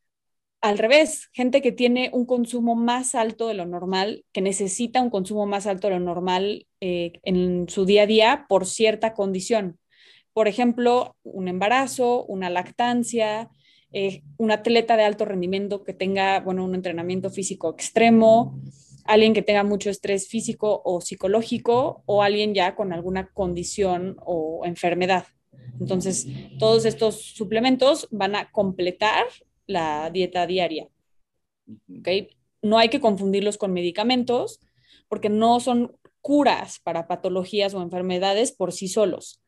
[0.62, 5.10] al revés, gente que tiene un consumo más alto de lo normal, que necesita un
[5.10, 9.80] consumo más alto de lo normal eh, en su día a día por cierta condición.
[10.34, 13.50] Por ejemplo, un embarazo, una lactancia,
[13.92, 18.62] eh, un atleta de alto rendimiento que tenga, bueno, un entrenamiento físico extremo,
[19.06, 24.62] alguien que tenga mucho estrés físico o psicológico o alguien ya con alguna condición o
[24.64, 25.26] enfermedad.
[25.80, 26.28] Entonces,
[26.60, 29.26] todos estos suplementos van a completar
[29.72, 30.88] la dieta diaria.
[32.00, 32.30] ¿okay?
[32.62, 34.60] No hay que confundirlos con medicamentos
[35.08, 39.42] porque no son curas para patologías o enfermedades por sí solos,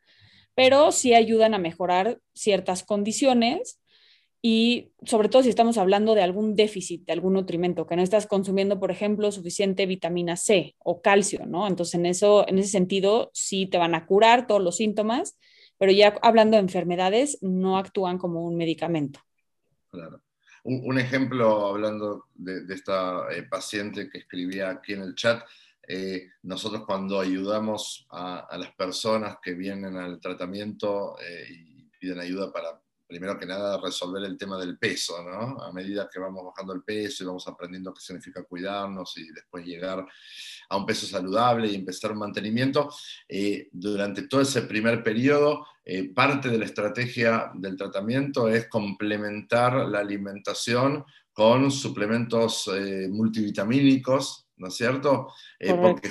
[0.55, 3.79] pero sí ayudan a mejorar ciertas condiciones
[4.45, 8.27] y sobre todo si estamos hablando de algún déficit de algún nutrimento, que no estás
[8.27, 11.65] consumiendo, por ejemplo, suficiente vitamina C o calcio, ¿no?
[11.65, 15.37] Entonces, en, eso, en ese sentido, sí te van a curar todos los síntomas,
[15.77, 19.21] pero ya hablando de enfermedades, no actúan como un medicamento.
[19.93, 20.23] Claro.
[20.63, 25.43] Un, ejemplo, hablando de, esta eh, paciente que escribía aquí en el chat,
[25.87, 32.51] eh, nosotros cuando ayudamos a, las personas que vienen al tratamiento eh, y piden ayuda
[32.51, 32.81] para
[33.13, 35.61] primero que nada, resolver el tema del peso, ¿no?
[35.61, 39.63] A medida que vamos bajando el peso y vamos aprendiendo qué significa cuidarnos y después
[39.63, 40.03] llegar
[40.69, 42.91] a un peso saludable y empezar un mantenimiento,
[43.29, 49.87] eh, durante todo ese primer periodo, eh, parte de la estrategia del tratamiento es complementar
[49.87, 55.27] la alimentación con suplementos eh, multivitamínicos, ¿no es cierto?
[55.59, 56.09] porque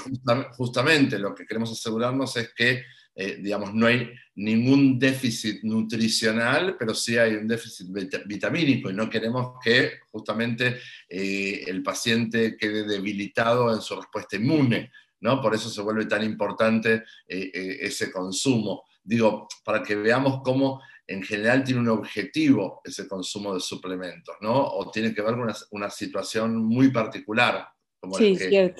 [0.57, 2.85] justamente lo que queremos asegurarnos es que
[3.15, 7.89] eh, digamos, no hay ningún déficit nutricional, pero sí hay un déficit
[8.25, 14.91] vitamínico y no queremos que justamente eh, el paciente quede debilitado en su respuesta inmune,
[15.21, 15.43] ¿no?
[15.43, 18.85] Por eso se vuelve tan importante eh, ese consumo.
[19.05, 24.55] Digo, para que veamos cómo en general tiene un objetivo ese consumo de suplementos, ¿no?
[24.55, 27.69] O tiene que ver con una, situación muy particular,
[28.01, 28.75] como sí, la que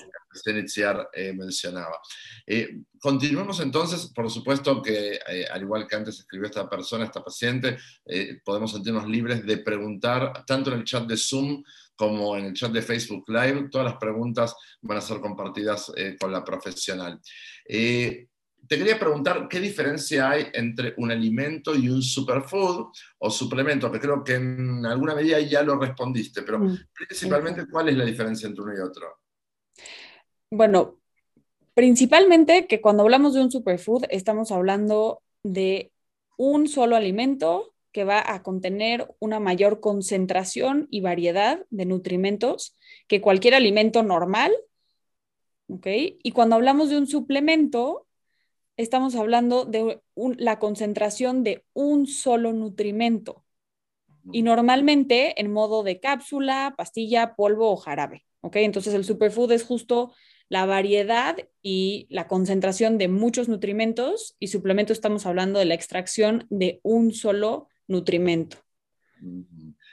[0.47, 1.97] iniciar mencionaba.
[2.45, 7.23] Eh, continuemos entonces, por supuesto que eh, al igual que antes escribió esta persona, esta
[7.23, 11.63] paciente, eh, podemos sentirnos libres de preguntar tanto en el chat de Zoom
[11.95, 13.69] como en el chat de Facebook Live.
[13.69, 17.19] Todas las preguntas van a ser compartidas con la profesional.
[17.65, 22.87] te quería preguntar qué diferencia hay entre un alimento y un superfood
[23.19, 27.89] o suplemento, que creo que en alguna medida ya lo respondiste, pero mm, principalmente, ¿cuál
[27.89, 29.22] es la diferencia entre uno y otro?
[30.55, 30.99] Bueno,
[31.73, 35.91] Principalmente que cuando hablamos de un superfood estamos hablando de
[36.37, 43.21] un solo alimento que va a contener una mayor concentración y variedad de nutrimentos que
[43.21, 44.51] cualquier alimento normal.
[45.67, 45.87] ¿ok?
[46.23, 48.05] Y cuando hablamos de un suplemento,
[48.77, 53.43] estamos hablando de la concentración de un solo nutrimento.
[54.31, 58.25] Y normalmente en modo de cápsula, pastilla, polvo o jarabe.
[58.41, 58.57] ¿ok?
[58.57, 60.13] Entonces el superfood es justo
[60.53, 66.45] la variedad y la concentración de muchos nutrimentos y suplemento estamos hablando de la extracción
[66.51, 68.57] de un solo nutrimento.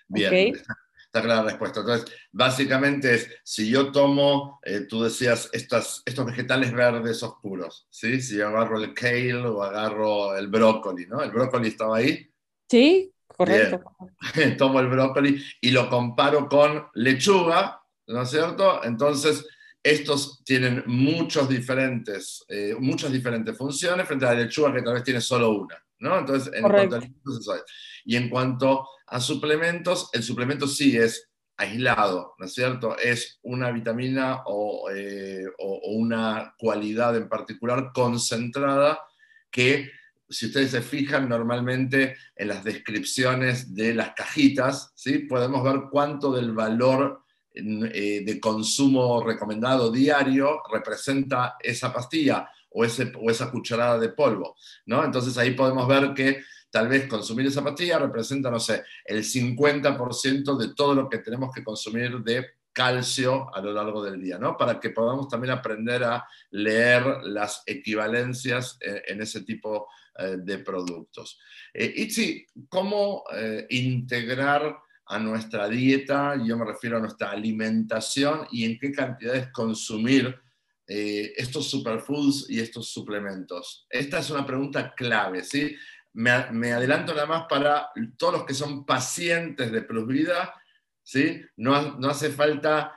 [0.06, 1.80] Bien, está, clara la respuesta.
[1.80, 8.20] Entonces, básicamente es, si yo tomo, eh, tú decías, estas, estos vegetales verdes oscuros, ¿sí?
[8.20, 11.22] Si yo agarro el kale o agarro el brócoli, ¿no?
[11.22, 12.30] ¿El brócoli estaba ahí?
[12.68, 13.80] Sí, correcto.
[14.58, 18.84] Tomo el brócoli y lo comparo con lechuga, ¿no es cierto?
[18.84, 19.46] Entonces,
[19.82, 25.04] estos tienen muchos diferentes, eh, muchas diferentes funciones frente a la lechuga que tal vez
[25.04, 25.82] tiene solo una.
[26.00, 26.18] ¿no?
[26.18, 27.00] Entonces, en cuanto a
[28.04, 32.96] Y en cuanto a suplementos, el suplemento sí es aislado, ¿no es cierto?
[32.96, 38.98] Es una vitamina o, eh, o una cualidad en particular concentrada
[39.50, 39.90] que
[40.30, 45.18] si ustedes se fijan normalmente en las descripciones de las cajitas, ¿sí?
[45.18, 53.12] podemos ver cuánto del valor eh, de consumo recomendado diario representa esa pastilla o, ese,
[53.20, 54.56] o esa cucharada de polvo.
[54.86, 55.04] ¿no?
[55.04, 60.56] Entonces ahí podemos ver que tal vez consumir esa pastilla representa, no sé, el 50%
[60.56, 64.56] de todo lo que tenemos que consumir de calcio a lo largo del día, ¿no?
[64.56, 70.58] Para que podamos también aprender a leer las equivalencias eh, en ese tipo eh, de
[70.58, 71.40] productos.
[71.74, 73.24] Eh, Itzi, ¿cómo
[73.68, 74.76] integrar
[75.10, 80.40] a nuestra dieta, yo me refiero a nuestra alimentación y en qué cantidades consumir
[80.86, 83.86] estos superfoods y estos suplementos?
[83.88, 85.76] Esta es una pregunta clave, ¿sí?
[86.14, 90.52] Me, me adelanto nada más para todos los que son pacientes de Plus Vida
[91.10, 91.42] ¿sí?
[91.56, 92.96] No, no hace falta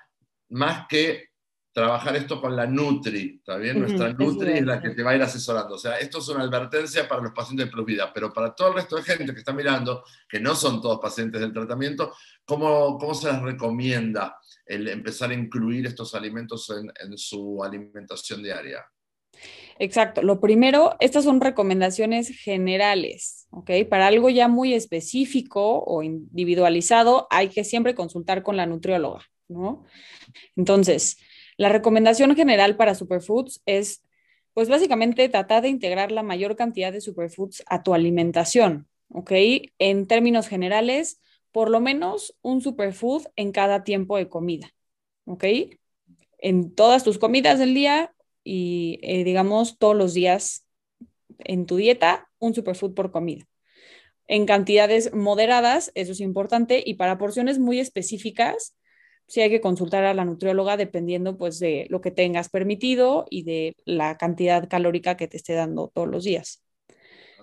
[0.50, 1.32] más que
[1.74, 3.80] trabajar esto con la Nutri, ¿está bien?
[3.80, 5.74] Nuestra Nutri es, la que te va a ir asesorando.
[5.76, 8.70] O sea, esto es una advertencia para los pacientes de Plus Vida, pero para todo
[8.70, 12.14] el resto de gente que está mirando, que no son todos pacientes del tratamiento,
[12.46, 18.44] ¿cómo, cómo se les recomienda el empezar a incluir estos alimentos en, en su alimentación
[18.44, 18.86] diaria?
[19.80, 20.22] Exacto.
[20.22, 23.72] Lo primero, estas son recomendaciones generales, ¿ok?
[23.90, 29.86] Para algo ya muy específico o individualizado, hay que siempre consultar con la nutrióloga, ¿no?
[30.56, 31.18] Entonces,
[31.58, 34.04] la recomendación general para superfoods es,
[34.54, 39.32] pues básicamente tratar de integrar la mayor cantidad de superfoods a tu alimentación, ¿ok?
[39.80, 44.74] En términos generales, por lo menos un superfood en cada tiempo de comida,
[45.26, 45.46] ¿ok?
[46.40, 48.14] En todas tus comidas del día,
[48.44, 50.68] y eh, digamos todos los días
[51.40, 53.48] en tu dieta un superfood por comida.
[54.28, 58.76] En cantidades moderadas, eso es importante, y para porciones muy específicas,
[59.34, 63.42] sí hay que consultar a la nutrióloga dependiendo pues de lo que tengas permitido y
[63.42, 66.62] de la cantidad calórica que te esté dando todos los días.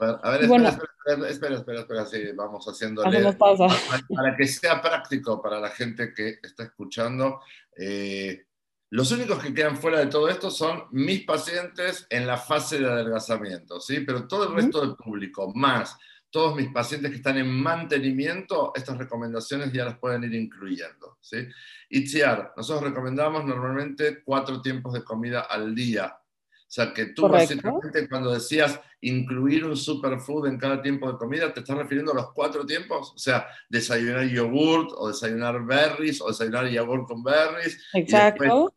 [0.00, 3.32] A ver, espera, espera, espera, sí, vamos haciéndole.
[3.32, 3.66] Pausa.
[4.08, 7.40] Para, que sea práctico para la gente que está escuchando,
[7.76, 8.44] eh,
[8.90, 12.86] los únicos que quedan fuera de todo esto son mis pacientes en la fase de
[12.86, 13.98] adelgazamiento, ¿sí?
[14.06, 15.98] Pero todo el resto del público, más
[16.30, 21.46] todos mis pacientes que están en mantenimiento, estas recomendaciones ya las pueden ir incluyendo, ¿sí?
[21.88, 26.16] Itziar, nosotros recomendamos normalmente cuatro tiempos de comida al día.
[26.16, 31.52] O sea, que tú básicamente cuando decías incluir un superfood en cada tiempo de comida,
[31.52, 33.12] ¿te estás refiriendo a los cuatro tiempos?
[33.12, 37.76] O sea, desayunar yogurt o desayunar berries o desayunar yogurt con berries.
[37.92, 38.72] Exacto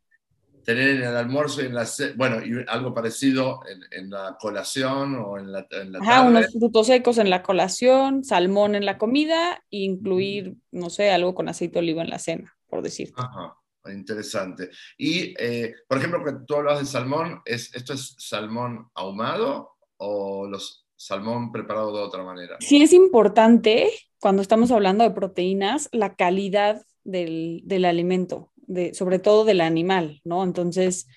[0.64, 5.38] tener en el almuerzo y en la bueno, y algo parecido en, la colación o
[5.38, 9.80] en la, en Ajá, unos frutos secos en la colación, salmón en la comida e
[9.80, 13.14] incluir, no sé, algo con aceite de oliva en la cena, por decirte.
[13.18, 13.56] Ajá,
[13.88, 14.70] interesante.
[14.98, 20.48] Y, eh, por ejemplo, que tú hablas de salmón, ¿es, ¿esto es salmón ahumado o
[20.48, 22.58] los salmón preparado de otra manera?
[22.62, 28.53] Sí, es importante cuando estamos hablando de proteínas, la calidad del, del alimento
[28.94, 30.44] sobre todo del animal, ¿no?
[30.44, 31.08] Entonces,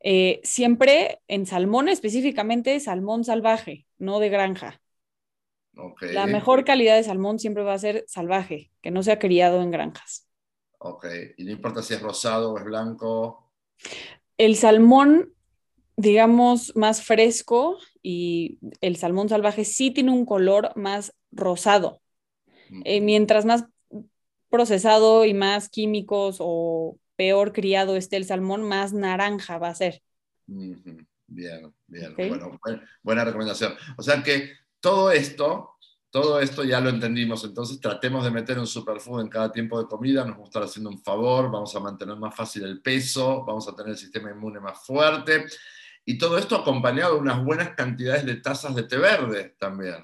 [0.00, 4.80] eh, siempre en salmón específicamente, salmón salvaje, no de granja.
[6.00, 9.70] La mejor calidad de salmón siempre va a ser salvaje, que no sea criado en
[9.70, 10.28] granjas.
[10.78, 11.06] Ok,
[11.38, 13.50] y no importa si es rosado o es blanco.
[14.36, 15.32] El salmón,
[15.96, 22.02] digamos, más fresco y el salmón salvaje sí tiene un color más rosado.
[22.84, 23.64] Eh, mientras más
[24.54, 30.00] procesado y más químicos o peor criado esté el salmón, más naranja va a ser.
[30.46, 32.14] Bien, bien.
[32.16, 32.60] Bueno,
[33.02, 33.74] buena recomendación.
[33.96, 35.70] O sea que todo esto,
[36.08, 37.42] todo esto ya lo entendimos.
[37.42, 40.24] Entonces tratemos de meter un superfood en cada tiempo de comida.
[40.24, 41.50] Nos gusta haciendo un favor.
[41.50, 43.44] Vamos a mantener más fácil el peso.
[43.44, 45.46] Vamos a tener el sistema inmune más fuerte.
[46.04, 49.96] Y todo esto acompañado de unas buenas cantidades de tazas de té verde también.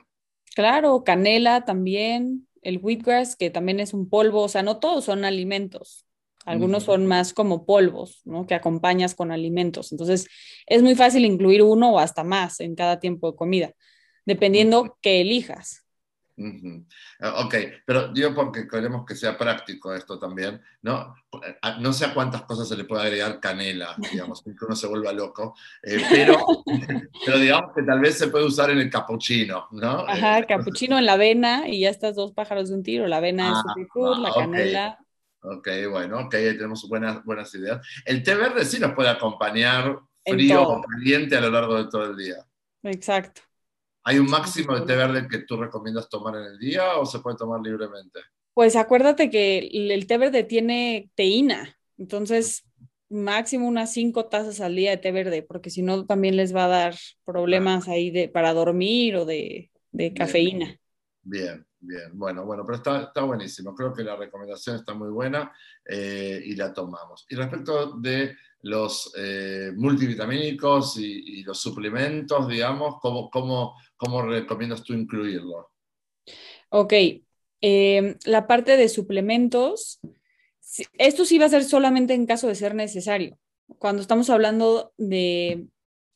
[0.56, 5.24] Claro, canela también el wheatgrass, que también es un polvo, o sea, no todos son
[5.24, 6.06] alimentos.
[6.46, 8.46] Algunos son más como polvos, ¿no?
[8.46, 9.92] Que acompañas con alimentos.
[9.92, 10.26] Entonces,
[10.66, 13.72] es muy fácil incluir uno o hasta más en cada tiempo de comida,
[14.24, 15.84] dependiendo que elijas.
[17.20, 21.14] Ah, ok, pero yo porque queremos que sea práctico esto también, ¿no?
[21.60, 24.86] Ah, no sé a cuántas cosas se le puede agregar canela, digamos, que uno se
[24.86, 26.38] vuelva loco, eh, pero,
[27.26, 30.06] pero digamos que tal vez se puede usar en el capuchino, ¿no?
[30.08, 33.06] Ajá, el eh, capuchino en la avena y ya estás dos pájaros de un tiro,
[33.06, 34.98] la avena es ah, la canela...
[35.42, 37.80] Ok, bueno, ok, ahí tenemos buenas, buenas ideas.
[38.04, 42.04] El té verde sí nos puede acompañar frío o caliente a lo largo de todo
[42.04, 42.44] el día.
[42.82, 43.40] Exacto.
[44.04, 47.18] ¿Hay un máximo de té verde que tú recomiendas tomar en el día o se
[47.18, 48.20] puede tomar libremente?
[48.54, 52.64] Pues acuérdate que el té verde tiene teína, entonces
[53.10, 56.64] máximo unas cinco tazas al día de té verde, porque si no también les va
[56.64, 56.94] a dar
[57.24, 59.70] problemas ahí de, para dormir o de,
[60.14, 60.78] cafeína.
[61.22, 62.10] Bien, bien.
[62.14, 63.74] Bueno, bueno, pero está, está buenísimo.
[63.74, 65.52] Creo que la recomendación está muy buena
[65.84, 67.26] eh, y la tomamos.
[67.28, 74.92] Y respecto de los eh, multivitamínicos y, los suplementos, digamos, ¿cómo, cómo, cómo recomiendas tú
[74.92, 75.70] incluirlo?
[76.68, 76.92] Ok,
[77.60, 80.00] eh, la parte de suplementos,
[80.98, 83.38] esto sí va a ser solamente en caso de ser necesario.
[83.78, 85.66] Cuando estamos hablando de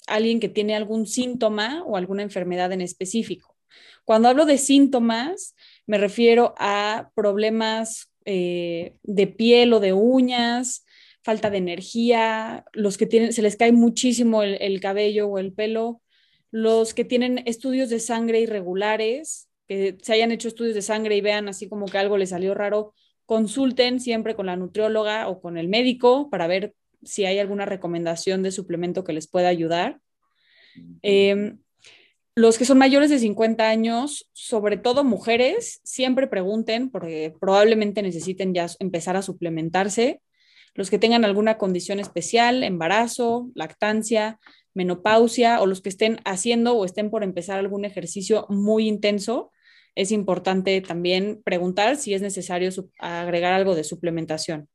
[0.06, 3.56] alguien que tiene algún síntoma o alguna enfermedad en específico.
[4.04, 5.54] Cuando hablo de síntomas,
[5.86, 10.83] me refiero a problemas eh, de piel o de uñas,
[11.24, 16.02] falta de energía, los que tienen, se les cae muchísimo el cabello o el pelo,
[16.50, 21.20] los que tienen estudios de sangre irregulares, que se hayan hecho estudios de sangre y
[21.20, 22.94] vean así como que algo les salió raro,
[23.26, 28.42] consulten siempre con la nutrióloga o con el médico para ver si hay alguna recomendación
[28.42, 29.98] de suplemento que les pueda ayudar.
[31.02, 31.58] Em,
[32.36, 38.54] los que son mayores de 50 años, sobre todo mujeres, siempre pregunten porque probablemente necesiten
[38.54, 40.20] ya empezar a suplementarse.
[40.74, 44.38] Los que tengan alguna condición especial, embarazo, lactancia,
[44.74, 49.52] menopausia o los que estén haciendo o estén por empezar algún ejercicio muy intenso,
[49.94, 54.68] es importante también preguntar si es necesario agregar algo de suplementación.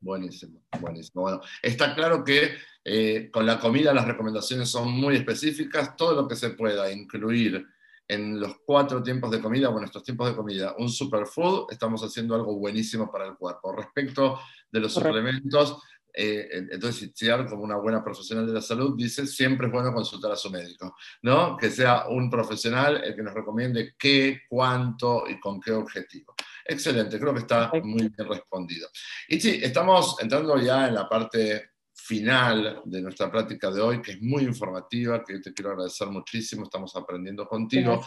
[0.00, 1.22] Buenísimo, buenísimo.
[1.22, 2.50] Bueno, está claro que
[2.84, 5.96] eh, con la comida las recomendaciones son muy específicas.
[5.96, 7.64] Todo lo que se pueda incluir
[8.08, 12.02] en los cuatro tiempos de comida o en estos tiempos de comida un superfood, estamos
[12.02, 13.72] haciendo algo buenísimo para el cuerpo.
[13.72, 14.38] Respecto
[14.70, 15.78] de los suplementos,
[16.18, 20.32] eh, entonces Ciar, como una buena profesional de la salud, dice, siempre es bueno consultar
[20.32, 21.58] a su médico, ¿no?
[21.58, 26.34] Que sea un profesional el que nos recomiende qué, cuánto y con qué objetivo.
[26.64, 28.88] Excelente, creo que está muy bien respondido.
[29.28, 31.72] Y sí, estamos entrando ya en la parte
[32.06, 36.62] final de nuestra práctica de hoy, que es muy informativa, que te quiero agradecer muchísimo,
[36.62, 38.00] estamos aprendiendo contigo.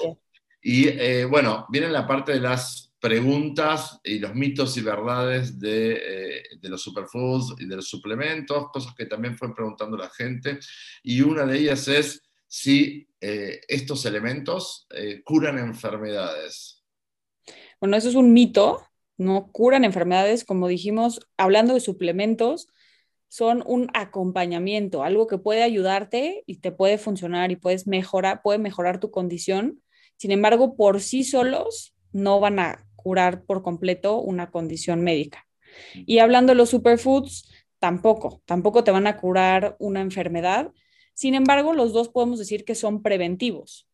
[0.61, 6.43] Y eh, bueno, viene la parte de las preguntas y los mitos y verdades eh,
[6.59, 10.59] de, los superfoods y de los suplementos, cosas que también fue preguntando la gente.
[11.03, 14.87] Y una de ellas es si eh, estos elementos
[15.25, 16.83] curan enfermedades.
[17.81, 18.81] Bueno, eso es un mito,
[19.17, 22.67] no curan enfermedades, como dijimos, hablando de suplementos,
[23.30, 28.57] son un acompañamiento, algo que puede ayudarte y te puede funcionar y puedes mejorar, puede
[28.57, 29.82] mejorar tu condición.
[30.17, 35.47] Sin embargo, por sí solos no van a curar por completo una condición médica.
[35.93, 40.71] Y hablando de los superfoods, tampoco, tampoco te van a curar una enfermedad.
[41.13, 43.88] Sin embargo, los dos podemos decir que son preventivos.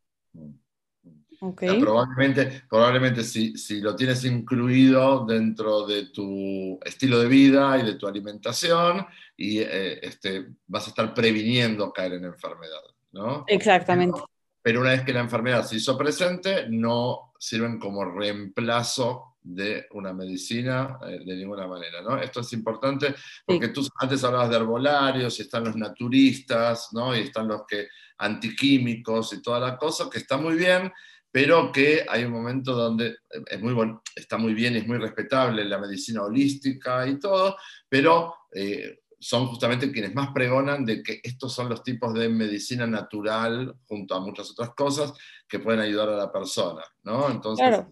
[1.41, 1.81] Okay.
[1.81, 7.95] probablemente, probablemente si, si, lo tienes incluido dentro de tu estilo de vida y de
[7.95, 9.05] tu alimentación,
[9.37, 12.81] y eh, este, vas a estar previniendo caer en enfermedad.
[13.11, 13.45] ¿no?
[13.47, 14.19] Exactamente.
[14.61, 20.11] pero una vez que la enfermedad se hizo presente, no sirven como reemplazo de una
[20.11, 22.17] medicina eh, de ninguna manera, ¿no?
[22.19, 23.13] Esto es importante
[23.45, 27.15] porque tú antes hablabas de herbolarios y están los naturistas, ¿no?
[27.15, 30.91] Y están los que antiquímicos y toda la cosa, que está muy bien,
[31.31, 34.97] pero que hay un momento donde eh, es muy bueno, está muy bien es muy
[34.97, 37.55] respetable la medicina holística y todo,
[37.87, 42.85] pero eh, son justamente quienes más pregonan de que estos son los tipos de medicina
[42.87, 45.13] natural, junto a muchas otras cosas,
[45.47, 47.29] que pueden ayudar a la persona, ¿no?
[47.29, 47.83] Entonces,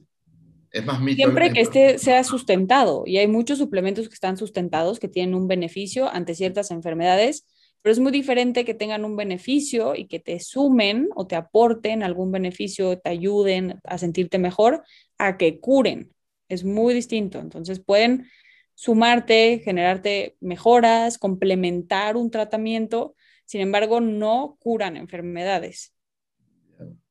[0.71, 1.17] es más mito.
[1.17, 5.47] Siempre que este sea sustentado, y hay muchos suplementos que están sustentados, que tienen un
[5.47, 7.45] beneficio ante ciertas enfermedades,
[7.83, 12.01] pero es muy diferente que tengan un beneficio y que te sumen o te aporten
[12.01, 14.83] algún beneficio, te ayuden a sentirte mejor,
[15.17, 16.11] a que curen.
[16.47, 17.39] Es muy distinto.
[17.39, 18.29] Entonces pueden
[18.75, 23.15] sumarte, generarte mejoras, complementar un tratamiento,
[23.45, 25.93] sin embargo, no curan enfermedades.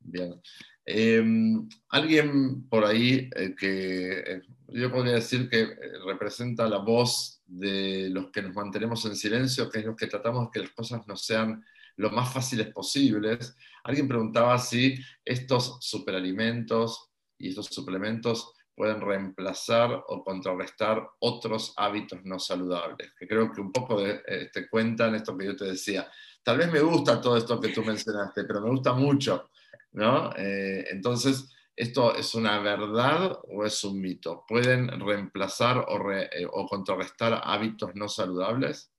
[0.00, 0.40] Bien.
[0.84, 7.40] Em, alguien por ahí eh, que eh, yo podría decir que eh, representa la voz
[7.46, 11.06] de los que nos mantenemos en silencio, que es los que tratamos que las cosas
[11.06, 11.64] no sean
[11.96, 13.56] lo más fáciles posibles.
[13.84, 22.38] Alguien preguntaba si estos superalimentos y estos suplementos pueden reemplazar o contrarrestar otros hábitos no
[22.38, 26.08] saludables, que creo que un poco eh, te cuentan esto que yo te decía.
[26.42, 29.50] Tal vez me gusta todo esto que tú mencionaste, pero me gusta mucho,
[29.92, 30.32] ¿no?
[30.36, 34.44] Eh, entonces, ¿esto es una verdad o es un mito?
[34.48, 38.90] ¿Pueden reemplazar o, eh, o contrarrestar hábitos no saludables?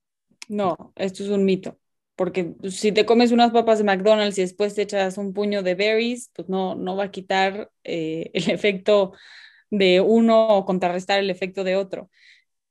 [0.48, 1.78] No, esto es un mito
[2.16, 5.74] porque si te comes unas papas de McDonald's y después te echas un puño de
[5.74, 9.12] berries, pues no, no va a quitar el efecto
[9.78, 12.10] de uno o contrarrestar el efecto de otro.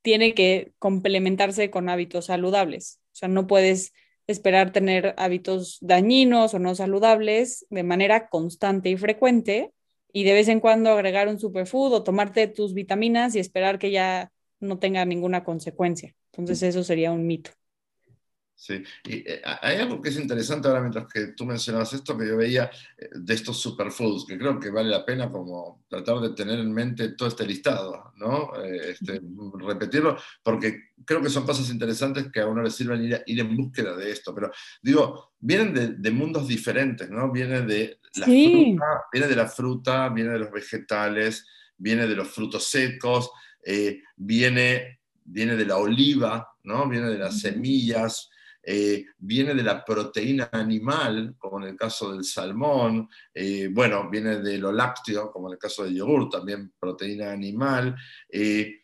[0.03, 2.99] tiene que complementarse con hábitos saludables.
[3.13, 3.93] O sea, no puedes
[4.27, 9.71] esperar tener hábitos dañinos o no saludables de manera constante y frecuente
[10.13, 13.91] y de vez en cuando agregar un superfood o tomarte tus vitaminas y esperar que
[13.91, 16.15] ya no tenga ninguna consecuencia.
[16.33, 17.51] Entonces eso sería un mito.
[18.55, 22.27] Sí, y eh, hay algo que es interesante ahora mientras que tú mencionabas esto, que
[22.27, 26.29] yo veía eh, de estos superfoods, que creo que vale la pena como tratar de
[26.29, 28.53] tener en mente todo este listado, ¿no?
[28.63, 29.21] Eh, este,
[29.59, 33.57] repetirlo, porque creo que son cosas interesantes que a uno le sirven ir, ir en
[33.57, 34.51] búsqueda de esto, pero
[34.81, 37.31] digo, vienen de, mundos diferentes, ¿no?
[37.31, 41.45] Viene de, la fruta, viene de la fruta, viene de los vegetales,
[41.75, 43.31] viene de los frutos secos,
[44.15, 46.87] viene, viene de la oliva, ¿no?
[46.87, 48.29] Viene de las semillas,
[48.65, 54.37] eh, viene de la proteína animal, como en el caso del salmón, eh, bueno, viene
[54.37, 57.93] de lo lácteo, como en el caso del yogur, también proteína animal.
[58.29, 58.83] Eh,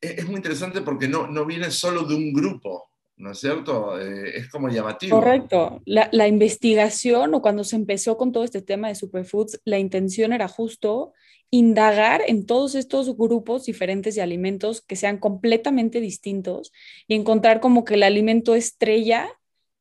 [0.00, 3.98] es muy interesante porque no, no viene solo de un grupo, ¿no es cierto?
[3.98, 5.20] es como llamativo.
[5.20, 5.80] Correcto.
[5.84, 10.32] La, la, investigación o cuando se empezó con todo este tema de superfoods, la intención
[10.32, 11.12] era justo
[11.50, 16.72] indagar en todos estos grupos diferentes de alimentos que sean completamente distintos
[17.06, 19.28] y encontrar como que el alimento estrella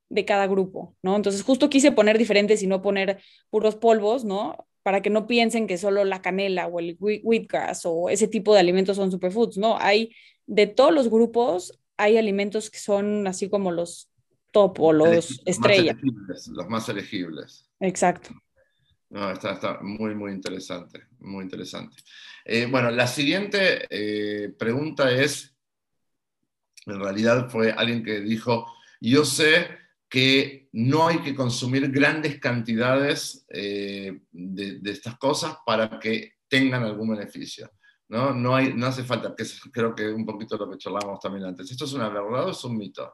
[0.10, 1.16] de cada grupo, ¿no?
[1.16, 4.66] Entonces justo quise poner diferentes y no poner puros polvos, ¿no?
[4.84, 8.62] Para que no piensen que solo la canela o el wheatgrass o ese tipo de
[8.62, 9.78] alimentos son superfoods, ¿no?
[9.78, 10.16] Hay
[10.46, 14.10] de todos los grupos, hay alimentos que son así como los
[14.54, 15.98] top o los estrellas.
[16.02, 17.70] los más elegibles.
[17.82, 18.30] Exacto.
[19.10, 21.96] No, está, muy, muy interesante, muy interesante.
[22.44, 25.56] Eh, bueno, la siguiente eh, pregunta es,
[26.86, 28.66] en realidad fue alguien que dijo,
[29.00, 29.68] yo sé
[30.10, 37.10] que no hay que consumir grandes cantidades eh, de, estas cosas para que tengan algún
[37.10, 37.72] beneficio.
[38.10, 38.34] ¿no?
[38.34, 41.70] No, hay, no hace falta, que creo que un poquito lo que charlábamos también antes.
[41.72, 43.14] ¿Esto es una verdad o es un mito?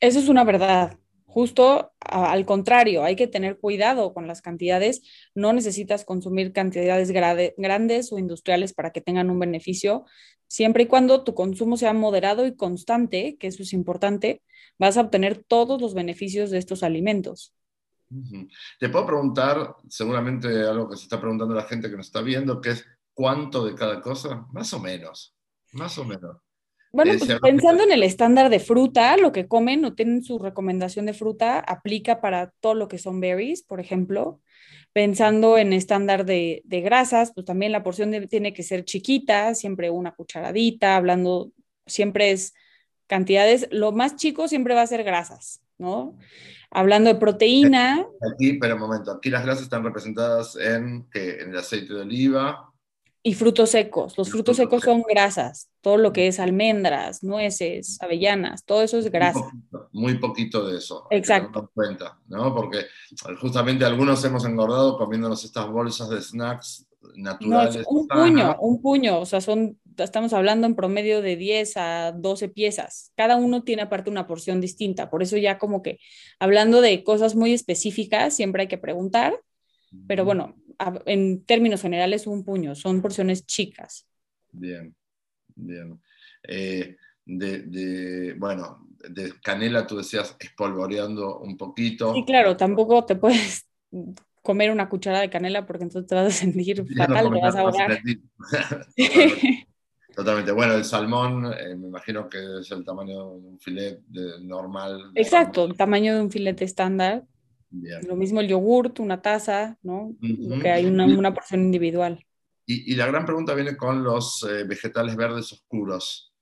[0.00, 0.98] Eso es una verdad.
[1.34, 5.02] Justo al contrario, hay que tener cuidado con las cantidades.
[5.34, 10.04] No necesitas consumir cantidades grandes o industriales para que tengan un beneficio.
[10.46, 14.42] Siempre y cuando tu consumo sea moderado y constante, que eso es importante,
[14.78, 17.52] vas a obtener todos los beneficios de estos alimentos.
[18.78, 22.60] Te puedo preguntar, seguramente algo que se está preguntando la gente que nos está viendo,
[22.60, 25.34] que es cuánto de cada cosa, más o menos,
[25.72, 26.36] más o menos.
[26.94, 31.06] Bueno, pues pensando en el estándar de fruta, lo que comen o tienen su recomendación
[31.06, 34.40] de fruta, aplica para todo lo que son berries, por ejemplo.
[34.92, 40.12] Pensando en estándar de, grasas, pues también la porción tiene que ser chiquita, siempre una
[40.12, 41.50] cucharadita, hablando,
[41.84, 42.54] siempre es
[43.08, 46.16] cantidades, lo más chico siempre va a ser grasas, ¿no?
[46.70, 48.06] Hablando de proteína.
[48.32, 52.72] Aquí, pero un momento, aquí las grasas están representadas en, en el aceite de oliva,
[53.26, 54.18] y frutos secos.
[54.18, 55.70] Los frutos secos son grasas.
[55.80, 59.50] Todo lo que es almendras, nueces, avellanas, todo eso es grasa.
[59.92, 61.06] Muy poquito, de eso.
[61.10, 61.70] Exacto.
[61.74, 62.54] cuenta, ¿no?
[62.54, 62.84] Porque
[63.40, 67.82] justamente algunos hemos engordado comiéndonos estas bolsas de snacks naturales.
[67.88, 69.20] un puño, un puño.
[69.20, 73.10] O sea, son, estamos hablando en promedio de 10 a 12 piezas.
[73.16, 75.08] Cada uno tiene aparte una porción distinta.
[75.08, 75.98] Por eso ya como que
[76.38, 79.40] hablando de cosas muy específicas, siempre hay que preguntar.
[80.06, 80.56] Pero bueno,
[81.06, 84.06] en términos generales un puño, son porciones chicas.
[84.52, 84.94] Bien,
[85.54, 86.00] bien.
[86.42, 86.96] Eh,
[87.26, 92.14] de, bueno, de canela tú decías espolvoreando un poquito.
[92.14, 93.66] Sí, claro, tampoco te puedes
[94.42, 97.60] comer una cuchara de canela porque entonces te vas a sentir fatal, te vas a
[97.60, 97.98] ahogar.
[100.14, 100.52] Totalmente.
[100.52, 104.00] Bueno, el salmón, eh, me imagino que es el tamaño de un filet
[104.42, 105.10] normal.
[105.14, 107.24] Exacto, el tamaño de un filete estándar.
[108.06, 110.14] Lo mismo el yogurt, una taza, ¿no?
[110.60, 112.24] Que hay una, porción individual.
[112.66, 116.32] Y, la gran pregunta viene con los eh, vegetales verdes oscuros,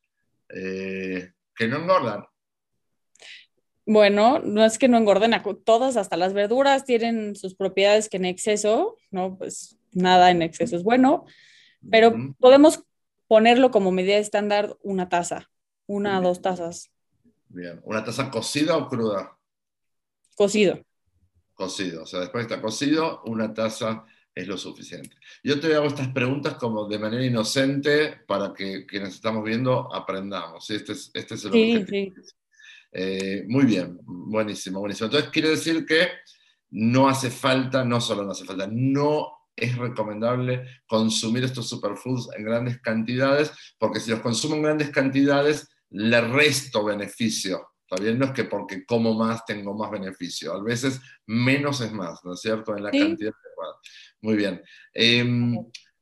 [0.49, 2.25] eh, que no engordan.
[3.85, 5.33] Bueno, no es que no engorden,
[5.65, 9.37] todas, hasta las verduras tienen sus propiedades que en exceso, ¿no?
[9.37, 11.25] Pues nada en exceso es bueno,
[11.91, 12.85] pero podemos
[13.27, 15.51] ponerlo como medida estándar una taza,
[15.87, 16.93] una o dos tazas.
[17.49, 19.37] Bien, ¿una taza cocida o cruda?
[20.37, 20.81] Cocido
[21.55, 22.03] cocido.
[22.03, 25.17] O sea, después está cocido, una taza es lo suficiente.
[25.45, 30.69] Yo te hago estas preguntas como de manera inocente para que quienes estamos viendo aprendamos.
[30.71, 32.15] Este es, este es el objetivo.
[32.93, 35.07] Eh, muy bien, buenísimo, buenísimo.
[35.07, 36.09] Entonces quiere decir que
[36.71, 42.45] no hace falta, no solo no hace falta, no es recomendable consumir estos superfoods en
[42.45, 48.31] grandes cantidades, porque si los consumo en grandes cantidades, le resto beneficio Está no es
[48.33, 50.55] que porque como más tengo más beneficio.
[50.55, 52.77] A veces menos es más, ¿no es cierto?
[52.77, 53.33] En la cantidad
[54.21, 54.63] Muy bien.
[54.95, 55.59] Em,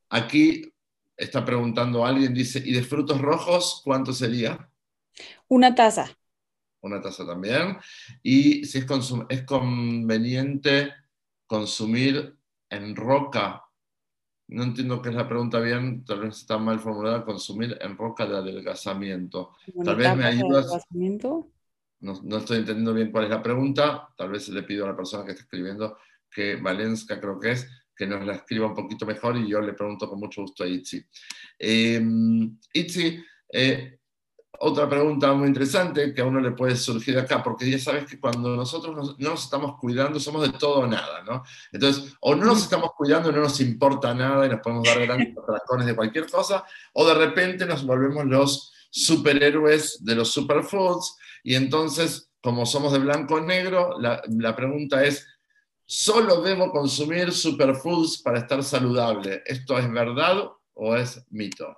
[0.09, 0.71] aquí
[1.17, 4.69] está preguntando alguien, dice, ¿y de frutos rojos cuánto sería?
[5.47, 6.17] Una taza.
[6.81, 7.77] Una taza también.
[8.23, 8.85] Y si es,
[9.29, 10.93] es conveniente
[11.45, 12.37] consumir
[12.69, 13.63] en roca.
[14.47, 18.25] No entiendo qué es la pregunta bien, tal vez está mal formulada, consumir en roca
[18.25, 19.55] de adelgazamiento.
[19.83, 20.67] Tal vez me ayudas.
[22.01, 24.95] No, no, estoy entendiendo bien cuál es la pregunta, tal vez le pido a la
[24.95, 25.97] persona que está escribiendo,
[26.29, 29.73] que Valencia creo que es, que nos la escriba un poquito mejor y yo le
[29.73, 31.05] pregunto con mucho gusto a Itzi.
[31.59, 32.01] Eh,
[32.73, 33.23] Itzi,
[33.53, 33.99] eh,
[34.63, 38.19] otra pregunta muy interesante que a uno le puede surgir acá, porque ya sabes que
[38.19, 41.43] cuando nosotros no nos estamos cuidando somos de todo o nada, ¿no?
[41.71, 45.35] Entonces, o no nos estamos cuidando no nos importa nada y nos podemos dar grandes
[45.43, 51.55] atracones de cualquier cosa, o de repente nos volvemos los superhéroes de los superfoods y
[51.55, 55.27] entonces, como somos de blanco o negro, la, la pregunta es,
[55.85, 59.43] ¿solo debo consumir superfoods para estar saludable?
[59.45, 61.77] ¿Esto es verdad o es mito?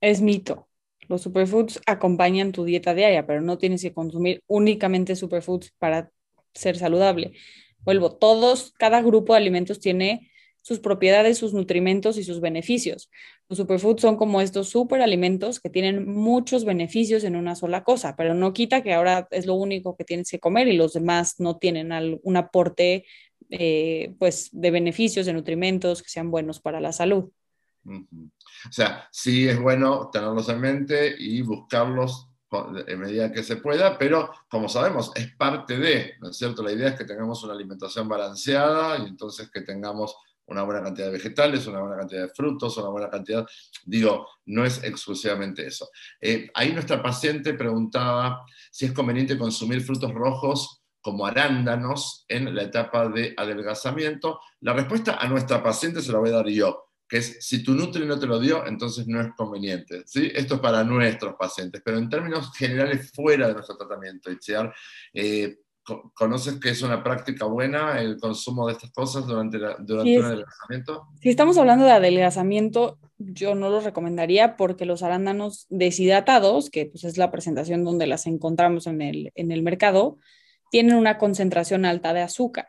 [0.00, 0.68] Es mito.
[1.08, 6.10] Los superfoods acompañan tu dieta diaria, pero no tienes que consumir únicamente superfoods para
[6.54, 7.32] ser saludable.
[7.80, 10.30] Vuelvo, todos, cada grupo de alimentos tiene
[10.62, 13.08] sus propiedades, sus nutrimentos y sus beneficios.
[13.48, 18.34] Los superfoods son como estos superalimentos que tienen muchos beneficios en una sola cosa, pero
[18.34, 21.56] no quita que ahora es lo único que tienes que comer y los demás no
[21.56, 21.92] tienen
[22.22, 23.04] un aporte
[23.50, 27.30] eh, pues, de beneficios, de nutrimentos que sean buenos para la salud.
[27.88, 32.28] O sea, sí es bueno tenerlos en mente y buscarlos
[32.86, 36.62] en medida que se pueda, pero como sabemos, es parte de, ¿no es cierto?
[36.62, 40.16] La idea es que tengamos una alimentación balanceada y entonces que tengamos
[40.46, 43.46] una buena cantidad de vegetales, una buena cantidad de frutos, una buena cantidad,
[43.84, 45.88] digo, no es exclusivamente eso.
[46.20, 52.62] Eh, ahí nuestra paciente preguntaba si es conveniente consumir frutos rojos como arándanos en la
[52.62, 54.40] etapa de adelgazamiento.
[54.60, 57.72] La respuesta a nuestra paciente se la voy a dar yo que es si tu
[57.74, 60.02] Nutri no te lo dio, entonces no es conveniente.
[60.06, 60.30] ¿sí?
[60.34, 64.74] Esto es para nuestros pacientes, pero en términos generales, fuera de nuestro tratamiento, Itziar,
[65.12, 65.58] eh,
[66.14, 71.08] ¿conoces que es una práctica buena el consumo de estas cosas durante, durante un adelgazamiento?
[71.20, 77.04] Si estamos hablando de adelgazamiento, yo no lo recomendaría porque los arándanos deshidratados, que pues,
[77.04, 80.18] es la presentación donde las encontramos en el, en el mercado,
[80.70, 82.68] tienen una concentración alta de azúcar.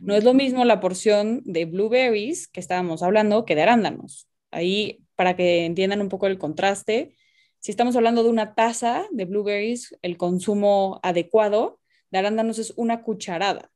[0.00, 4.28] No es lo mismo la porción de blueberries que estábamos hablando que de arándanos.
[4.50, 7.16] Ahí, para que entiendan un poco el contraste,
[7.60, 11.79] si estamos hablando de una taza de blueberries, el consumo adecuado
[12.10, 13.70] de arándanos es una cucharada.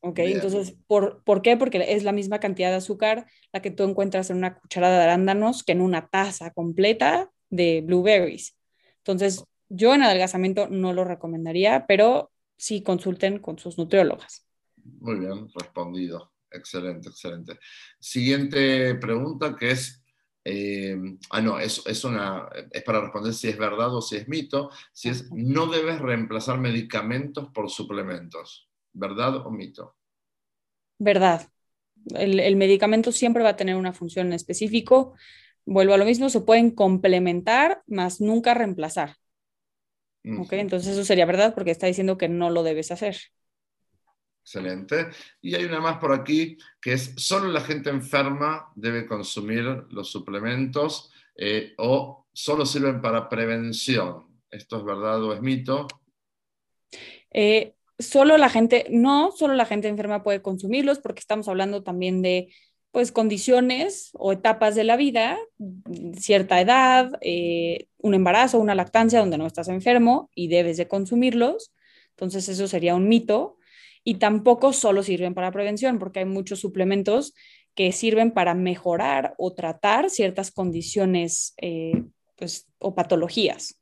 [0.00, 1.56] Ok, entonces, ¿por, ¿por qué?
[1.56, 5.04] Porque es la misma cantidad de azúcar la que tú encuentras en una cucharada de
[5.04, 8.56] arándanos que en una taza completa de blueberries.
[8.98, 14.46] Entonces, yo en adelgazamiento no lo recomendaría, pero sí consulten con sus nutriólogas.
[14.76, 16.32] Muy bien, respondido.
[16.50, 17.58] Excelente, excelente.
[17.98, 20.03] Siguiente pregunta que es,
[20.44, 20.96] eh,
[21.30, 24.70] ah, no, es, es, una, es para responder si es verdad o si es mito,
[24.92, 29.96] si es, no debes reemplazar medicamentos por suplementos, ¿verdad o mito?
[30.98, 31.48] Verdad.
[32.14, 35.14] El, el medicamento siempre va a tener una función en específico.
[35.64, 39.16] Vuelvo a lo mismo, se pueden complementar, más nunca reemplazar.
[40.38, 43.16] Ok, entonces eso sería verdad porque está diciendo que no lo debes hacer.
[44.44, 45.08] Excelente.
[45.40, 50.10] Y hay una más por aquí que es, solo la gente enferma debe consumir los
[50.10, 54.26] suplementos eh, o solo sirven para prevención.
[54.50, 55.86] ¿Esto es verdad o es mito?
[57.30, 62.20] Eh, solo la gente, no, solo la gente enferma puede consumirlos porque estamos hablando también
[62.20, 62.52] de
[62.90, 65.38] pues condiciones o etapas de la vida,
[66.16, 71.72] cierta edad, eh, un embarazo, una lactancia donde no estás enfermo y debes de consumirlos.
[72.10, 73.56] Entonces eso sería un mito
[74.04, 77.34] y tampoco solo sirven para prevención, porque hay muchos suplementos
[77.74, 82.04] que sirven para mejorar o tratar ciertas condiciones eh,
[82.36, 83.80] pues, o patologías.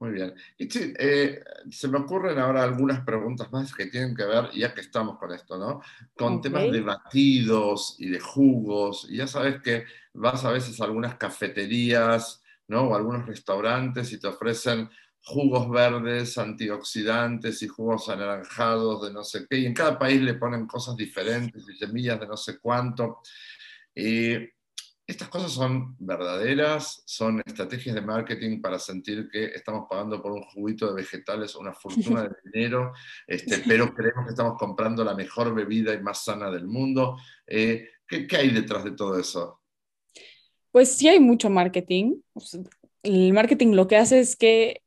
[0.00, 0.32] Muy bien.
[0.56, 0.68] Y
[0.98, 5.18] eh, se me ocurren ahora algunas preguntas más que tienen que ver, ya que estamos
[5.18, 5.80] con esto, ¿no?
[6.16, 9.08] Con temas de batidos y de jugos.
[9.10, 9.84] Y ya sabes que
[10.14, 12.82] vas a veces a algunas cafeterías, ¿no?
[12.82, 14.88] O algunos restaurantes y te ofrecen
[15.24, 20.34] jugos verdes, antioxidantes y jugos anaranjados de no sé qué, y en cada país le
[20.34, 23.20] ponen cosas diferentes y semillas de no sé cuánto.
[23.94, 24.36] Y
[25.08, 30.42] estas cosas son verdaderas, son estrategias de marketing para sentir que estamos pagando por un
[30.42, 32.92] juguito de vegetales una fortuna de dinero,
[33.26, 37.16] este, pero creemos que estamos comprando la mejor bebida y más sana del mundo.
[37.46, 39.62] Eh, ¿qué, ¿Qué hay detrás de todo eso?
[40.70, 42.20] Pues sí hay mucho marketing.
[43.02, 44.82] El marketing lo que hace es que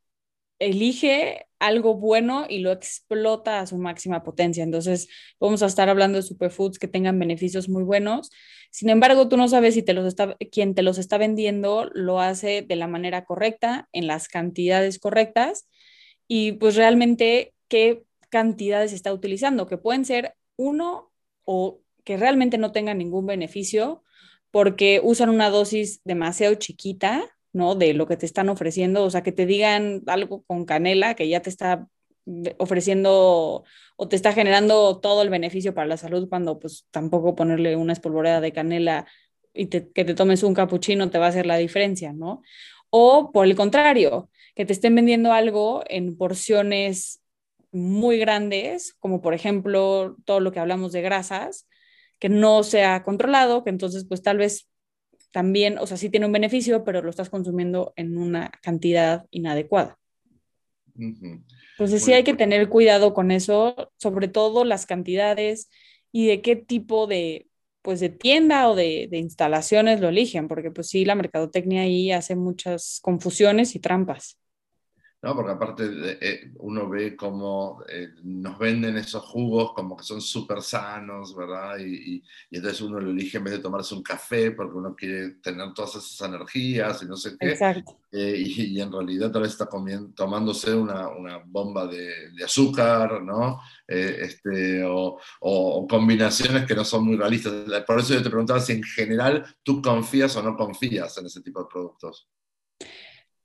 [0.62, 4.64] elige algo bueno y lo explota a su máxima potencia.
[4.64, 5.10] Entonces,
[5.40, 8.30] vamos a estar hablando de superfoods que tengan beneficios muy buenos.
[8.70, 12.20] Sin embargo, tú no sabes si te los está, quien te los está vendiendo lo
[12.20, 15.68] hace de la manera correcta, en las cantidades correctas
[16.28, 21.12] y pues realmente qué cantidades está utilizando, que pueden ser uno
[21.44, 24.04] o que realmente no tengan ningún beneficio
[24.52, 27.76] porque usan una dosis demasiado chiquita ¿no?
[27.76, 31.28] De lo que te están ofreciendo, o sea, que te digan algo con canela que
[31.28, 31.88] ya te está
[32.58, 33.64] ofreciendo
[33.96, 37.94] o te está generando todo el beneficio para la salud cuando pues tampoco ponerle una
[37.94, 39.08] espolvoreada de canela
[39.54, 42.42] y que te tomes un capuchino te va a hacer la diferencia, ¿no?
[42.90, 47.22] O por el contrario, que te estén vendiendo algo en porciones
[47.72, 51.68] muy grandes, como por ejemplo todo lo que hablamos de grasas,
[52.20, 54.68] que no sea controlado, que entonces pues tal vez
[55.32, 59.98] también, o sea, sí tiene un beneficio, pero lo estás consumiendo en una cantidad inadecuada.
[60.96, 65.70] Entonces sí hay que tener cuidado con eso, sobre todo las cantidades
[66.12, 67.48] y de qué tipo de,
[67.82, 72.12] pues de tienda o de, de instalaciones lo eligen, porque pues sí, la mercadotecnia ahí
[72.12, 74.41] hace muchas confusiones y trampas.
[75.22, 75.36] ¿No?
[75.36, 75.84] Porque aparte
[76.20, 81.78] eh, uno ve cómo eh, nos venden esos jugos como que son súper sanos, ¿verdad?
[81.80, 85.74] Y, entonces uno lo elige en vez de tomarse un café porque uno quiere tener
[85.74, 87.52] todas esas energías y no sé qué.
[87.52, 88.00] Exacto.
[88.12, 89.70] Eh, y, en realidad tal vez está
[90.16, 93.62] tomándose una, una bomba de, de, azúcar, ¿no?
[93.88, 97.54] este, o, o, combinaciones que no son muy realistas.
[97.86, 101.42] Por eso yo te preguntaba si en general tú confías o no confías en ese
[101.42, 102.28] tipo de productos.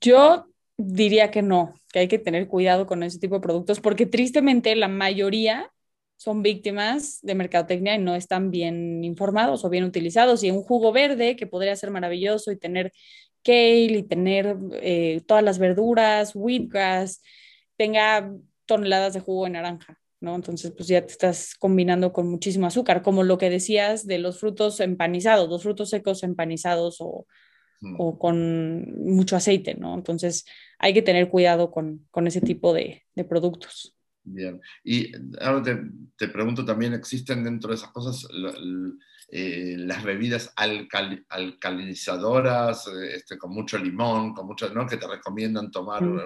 [0.01, 0.47] Yo
[0.77, 4.75] diría que no, que hay que tener cuidado con ese tipo de productos porque tristemente
[4.77, 5.73] la mayoría
[6.17, 10.43] son víctimas de mercadotecnia y no están bien informados o bien utilizados.
[10.43, 12.93] Y un jugo verde que podría ser maravilloso y tener
[13.45, 17.23] kale y tener eh, todas las verduras, wheatgrass,
[17.77, 18.33] tenga
[18.67, 20.35] toneladas de jugo de naranja, ¿no?
[20.35, 24.41] Entonces, pues ya te estás combinando con muchísimo azúcar, como lo que decías de los
[24.41, 27.27] frutos empanizados, los frutos secos empanizados o,
[27.99, 29.95] o con mucho aceite, ¿no?
[29.95, 30.45] Entonces
[30.79, 33.95] hay que tener cuidado con, con ese tipo de, de, productos.
[34.25, 35.79] Bien, y ahora te,
[36.17, 38.27] te, pregunto también, ¿existen dentro de esas cosas
[39.29, 44.87] eh, las bebidas alcalinizadoras eh, este, con mucho limón, con mucho, ¿no?
[44.87, 46.21] que te recomiendan tomar mm.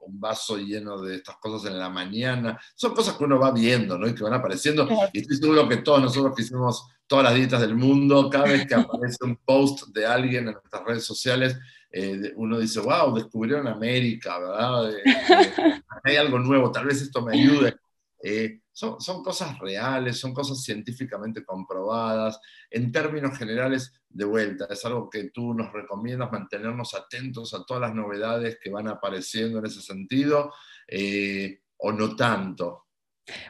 [0.00, 2.60] un, vaso lleno de estas cosas en la mañana?
[2.74, 4.08] Son cosas que uno va viendo ¿no?
[4.08, 4.88] y que van apareciendo.
[5.12, 8.66] Y estoy seguro que todos nosotros que hicimos todas las dietas del mundo, cada vez
[8.66, 11.58] que aparece un post de alguien en nuestras redes sociales,
[11.90, 14.90] eh, uno dice, wow, descubrieron América, ¿verdad?
[16.04, 17.76] hay algo nuevo, tal vez esto me ayude.
[18.22, 22.38] Eh, son, son, cosas reales, son cosas científicamente comprobadas.
[22.70, 27.80] En términos generales, de vuelta, es algo que tú nos recomiendas mantenernos atentos a todas
[27.80, 30.52] las novedades que van apareciendo en ese sentido,
[30.88, 32.84] eh, o no tanto.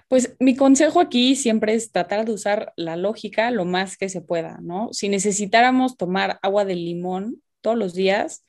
[0.07, 4.21] Pues mi consejo aquí siempre es tratar de usar la lógica lo más que se
[4.21, 4.91] pueda, ¿no?
[4.93, 8.45] Si necesitáramos tomar agua de limón todos los días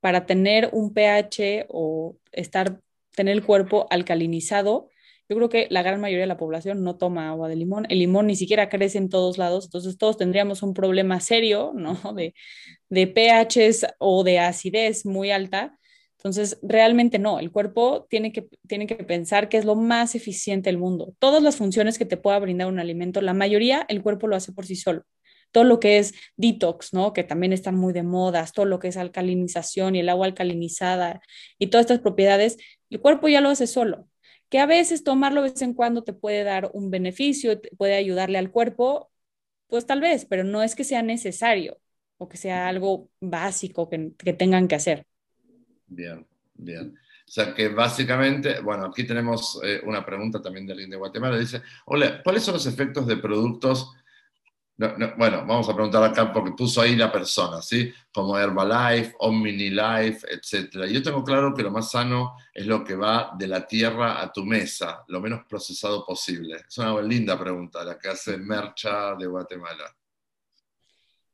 [0.00, 2.80] para tener un pH o estar,
[3.14, 4.88] tener el cuerpo alcalinizado,
[5.32, 7.86] yo creo que la gran mayoría de la población no toma agua de limón.
[7.88, 11.98] El limón ni siquiera crece en todos lados, entonces todos tendríamos un problema serio, ¿no?
[12.14, 12.34] De,
[12.90, 15.78] de pHs o de acidez muy alta
[16.22, 20.70] entonces, realmente no, el cuerpo tiene que, tiene que pensar que es lo más eficiente
[20.70, 21.16] del mundo.
[21.18, 24.52] Todas las funciones que te pueda brindar un alimento, la mayoría el cuerpo lo hace
[24.52, 25.02] por sí solo.
[25.50, 27.12] Todo lo que es detox, ¿no?
[27.12, 31.20] Que también están muy de modas, todo lo que es alcalinización y el agua alcalinizada
[31.58, 32.56] y todas estas propiedades,
[32.88, 34.06] el cuerpo ya lo hace solo.
[34.52, 38.36] Que a veces tomarlo de vez en cuando te puede dar un beneficio, puede ayudarle
[38.36, 39.10] al cuerpo,
[39.66, 41.78] pues tal vez, pero no es que sea necesario
[42.18, 45.06] o que sea algo básico que, que tengan que hacer.
[45.86, 46.94] Bien, bien.
[47.26, 51.38] O sea que básicamente, bueno, aquí tenemos eh, una pregunta también de alguien de Guatemala.
[51.38, 53.94] Dice, hola, ¿cuáles son los efectos de productos?
[55.16, 57.92] Bueno, vamos a preguntar acá porque puso ahí la persona, ¿sí?
[58.12, 60.86] Como Herbalife, Omnilife, etc.
[60.90, 64.32] Yo tengo claro que lo más sano es lo que va de la tierra a
[64.32, 66.56] tu mesa, lo menos procesado posible.
[66.68, 69.84] Es una linda pregunta la que hace Mercha de Guatemala.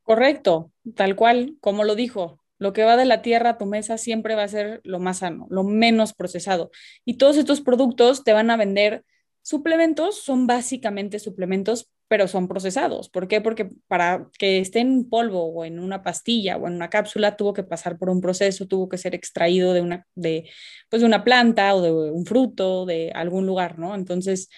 [0.02, 2.40] Correcto, tal cual, como lo dijo.
[2.58, 5.18] Lo que va de la tierra a tu mesa siempre va a ser lo más
[5.18, 6.70] sano, lo menos procesado.
[7.04, 9.04] Y todos estos productos te van a vender
[9.42, 13.08] suplementos, son básicamente suplementos, pero son procesados.
[13.10, 13.40] ¿Por qué?
[13.40, 17.52] Porque para que esté en polvo o en una pastilla o en una cápsula tuvo
[17.52, 20.48] que pasar por un proceso, tuvo que ser extraído de una, de,
[20.90, 23.94] pues de una planta o de un fruto, de algún lugar, ¿no?
[23.94, 24.48] Entonces,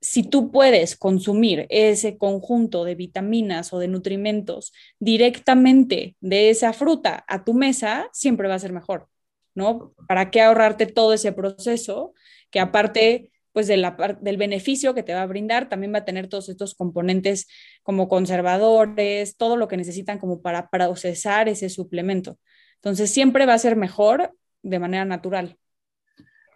[0.00, 7.24] si tú puedes consumir ese conjunto de vitaminas o de nutrimentos directamente de esa fruta
[7.28, 9.08] a tu mesa, siempre va a ser mejor.
[9.56, 9.94] ¿no?
[10.06, 12.14] ¿Para qué ahorrarte todo ese proceso?
[12.50, 16.04] Que aparte pues de la, del beneficio que te va a brindar, también va a
[16.04, 17.48] tener todos estos componentes
[17.82, 22.38] como conservadores, todo lo que necesitan como para procesar ese suplemento.
[22.74, 25.56] Entonces, siempre va a ser mejor de manera natural.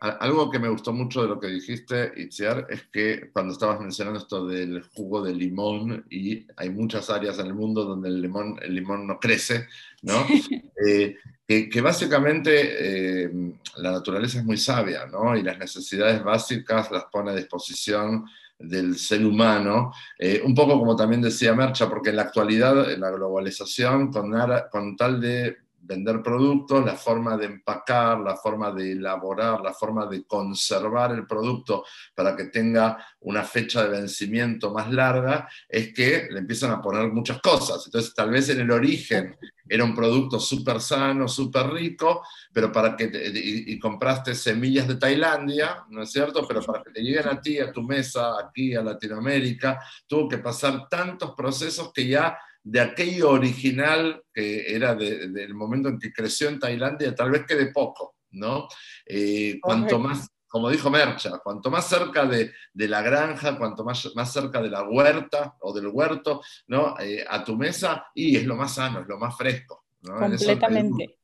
[0.00, 4.18] Algo que me gustó mucho de lo que dijiste, Itziar, es que cuando estabas mencionando
[4.18, 8.58] esto del jugo de limón, y hay muchas áreas en el mundo donde el limón,
[8.62, 9.68] el limón no crece,
[10.02, 10.14] ¿no?
[10.82, 13.30] Eh, que, básicamente eh,
[13.76, 15.36] la naturaleza es muy sabia, ¿no?
[15.36, 18.24] Y las necesidades básicas las pone a disposición
[18.58, 23.00] del ser humano, eh, un poco como también decía Mercha, porque en la actualidad, en
[23.00, 24.32] la globalización, con,
[24.70, 30.06] con tal de vender productos, la forma de empacar, la forma de elaborar, la forma
[30.06, 36.28] de conservar el producto para que tenga una fecha de vencimiento más larga, es que
[36.30, 37.82] le empiezan a poner muchas cosas.
[37.86, 39.36] Entonces, tal vez en el origen
[39.68, 42.22] era un producto súper sano, súper rico,
[42.52, 46.46] pero para que y, compraste semillas de Tailandia, ¿no es cierto?
[46.46, 50.38] Pero para que te lleguen a ti, a tu mesa, aquí a Latinoamérica, tuvo que
[50.38, 56.48] pasar tantos procesos que ya de aquello original que era del momento en que creció
[56.48, 58.68] en Tailandia, tal vez quede poco, ¿no?
[59.06, 64.32] Eh, cuanto más, como dijo Mercha, cuanto más cerca de, la granja, cuanto más, más
[64.32, 66.98] cerca de la huerta o del huerto, ¿no?
[67.00, 69.86] Eh, a tu mesa, y es lo más sano, es lo más fresco.
[70.02, 71.18] Completamente.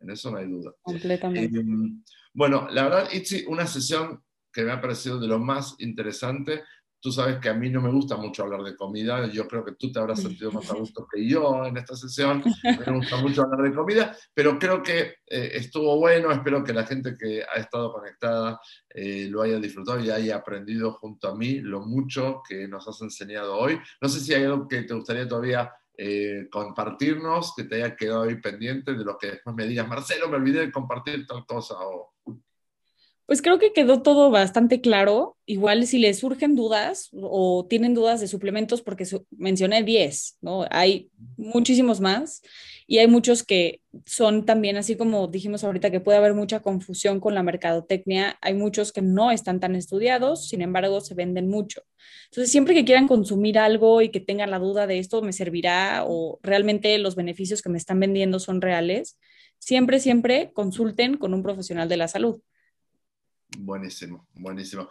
[0.00, 0.72] En eso no hay duda.
[0.82, 1.60] Completamente.
[1.60, 1.64] Eh,
[2.32, 4.22] bueno, la verdad, Itzi, una sesión
[4.52, 6.62] que me ha parecido de lo más interesante,
[7.00, 9.72] Tú sabes que a mí no me gusta mucho hablar de comida, yo creo que
[9.72, 12.42] tú te habrás sentido más a gusto que yo en esta sesión,
[12.86, 16.84] me gusta mucho hablar de comida, pero creo que eh, estuvo bueno, espero que la
[16.84, 21.60] gente que ha estado conectada eh, lo haya disfrutado y haya aprendido junto a mí
[21.60, 23.78] lo mucho que nos has enseñado hoy.
[24.00, 25.72] No sé si hay algo que te gustaría todavía
[26.02, 30.28] eh, compartirnos, que te haya quedado ahí pendiente de lo que después me digas, Marcelo,
[30.28, 32.14] me olvidé de compartir tal cosa o...
[33.30, 35.36] Pues creo que quedó todo bastante claro.
[35.46, 40.66] Igual si les surgen dudas o tienen dudas de suplementos, porque mencioné 10, ¿no?
[40.68, 42.42] Hay muchísimos más
[42.88, 47.20] y hay muchos que son también, así como dijimos ahorita, que puede haber mucha confusión
[47.20, 48.36] con la mercadotecnia.
[48.42, 51.82] Hay muchos que no están tan estudiados, sin embargo, se venden mucho.
[52.30, 56.02] Entonces, siempre que quieran consumir algo y que tengan la duda de esto me servirá
[56.04, 59.20] o realmente los beneficios que me están vendiendo son reales,
[59.60, 62.40] siempre, siempre consulten con un profesional de la salud.
[63.58, 64.88] Buenísimo, buenísimo.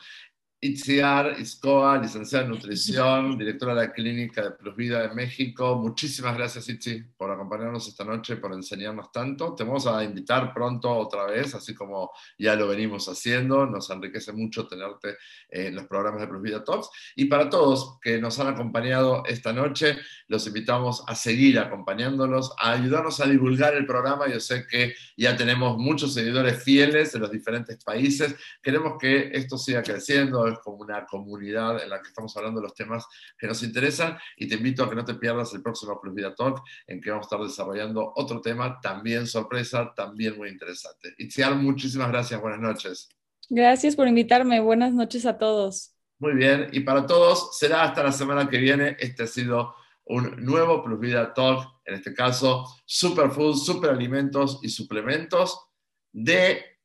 [0.62, 5.78] Itziar Iscoa, licenciada en nutrición, directora de la Clínica de Plus Vida de México.
[5.78, 9.56] Muchísimas gracias, Itzi, por acompañarnos esta noche, por enseñarnos tanto.
[9.56, 13.66] Te vamos a invitar pronto otra vez, así como ya lo venimos haciendo.
[13.66, 15.16] Nos enriquece mucho tenerte
[15.50, 16.90] en los programas de Plus Vida Talks.
[17.16, 19.98] Y para todos que nos han acompañado esta noche,
[20.28, 24.28] los invitamos a seguir acompañándolos, a ayudarnos a divulgar el programa.
[24.28, 28.36] Yo sé que ya tenemos muchos seguidores fieles de los diferentes países.
[28.62, 32.74] Queremos que esto siga creciendo como una comunidad en la que estamos hablando de los
[32.74, 33.06] temas
[33.38, 36.34] que nos interesan y te invito a que no te pierdas el próximo Plus Vida
[36.34, 41.14] Talk en que vamos a estar desarrollando otro tema también sorpresa, también muy interesante.
[41.18, 43.10] Itziar, muchísimas gracias, buenas noches.
[43.50, 45.96] Gracias por invitarme, buenas noches a todos.
[46.20, 48.98] Muy bien, y para todos será hasta la semana que viene.
[49.00, 49.74] Este ha sido
[50.06, 55.68] un nuevo Plus Vida Talk, en este caso Superfoods, Superalimentos y Suplementos
[56.12, 56.79] de,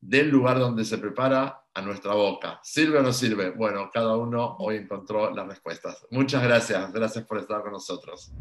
[0.00, 2.60] del lugar donde se prepara a nuestra boca.
[2.62, 3.50] ¿Sirve o no sirve?
[3.50, 6.06] Bueno, cada uno hoy encontró las respuestas.
[6.10, 6.92] Muchas gracias.
[6.92, 8.32] Gracias por estar con nosotros.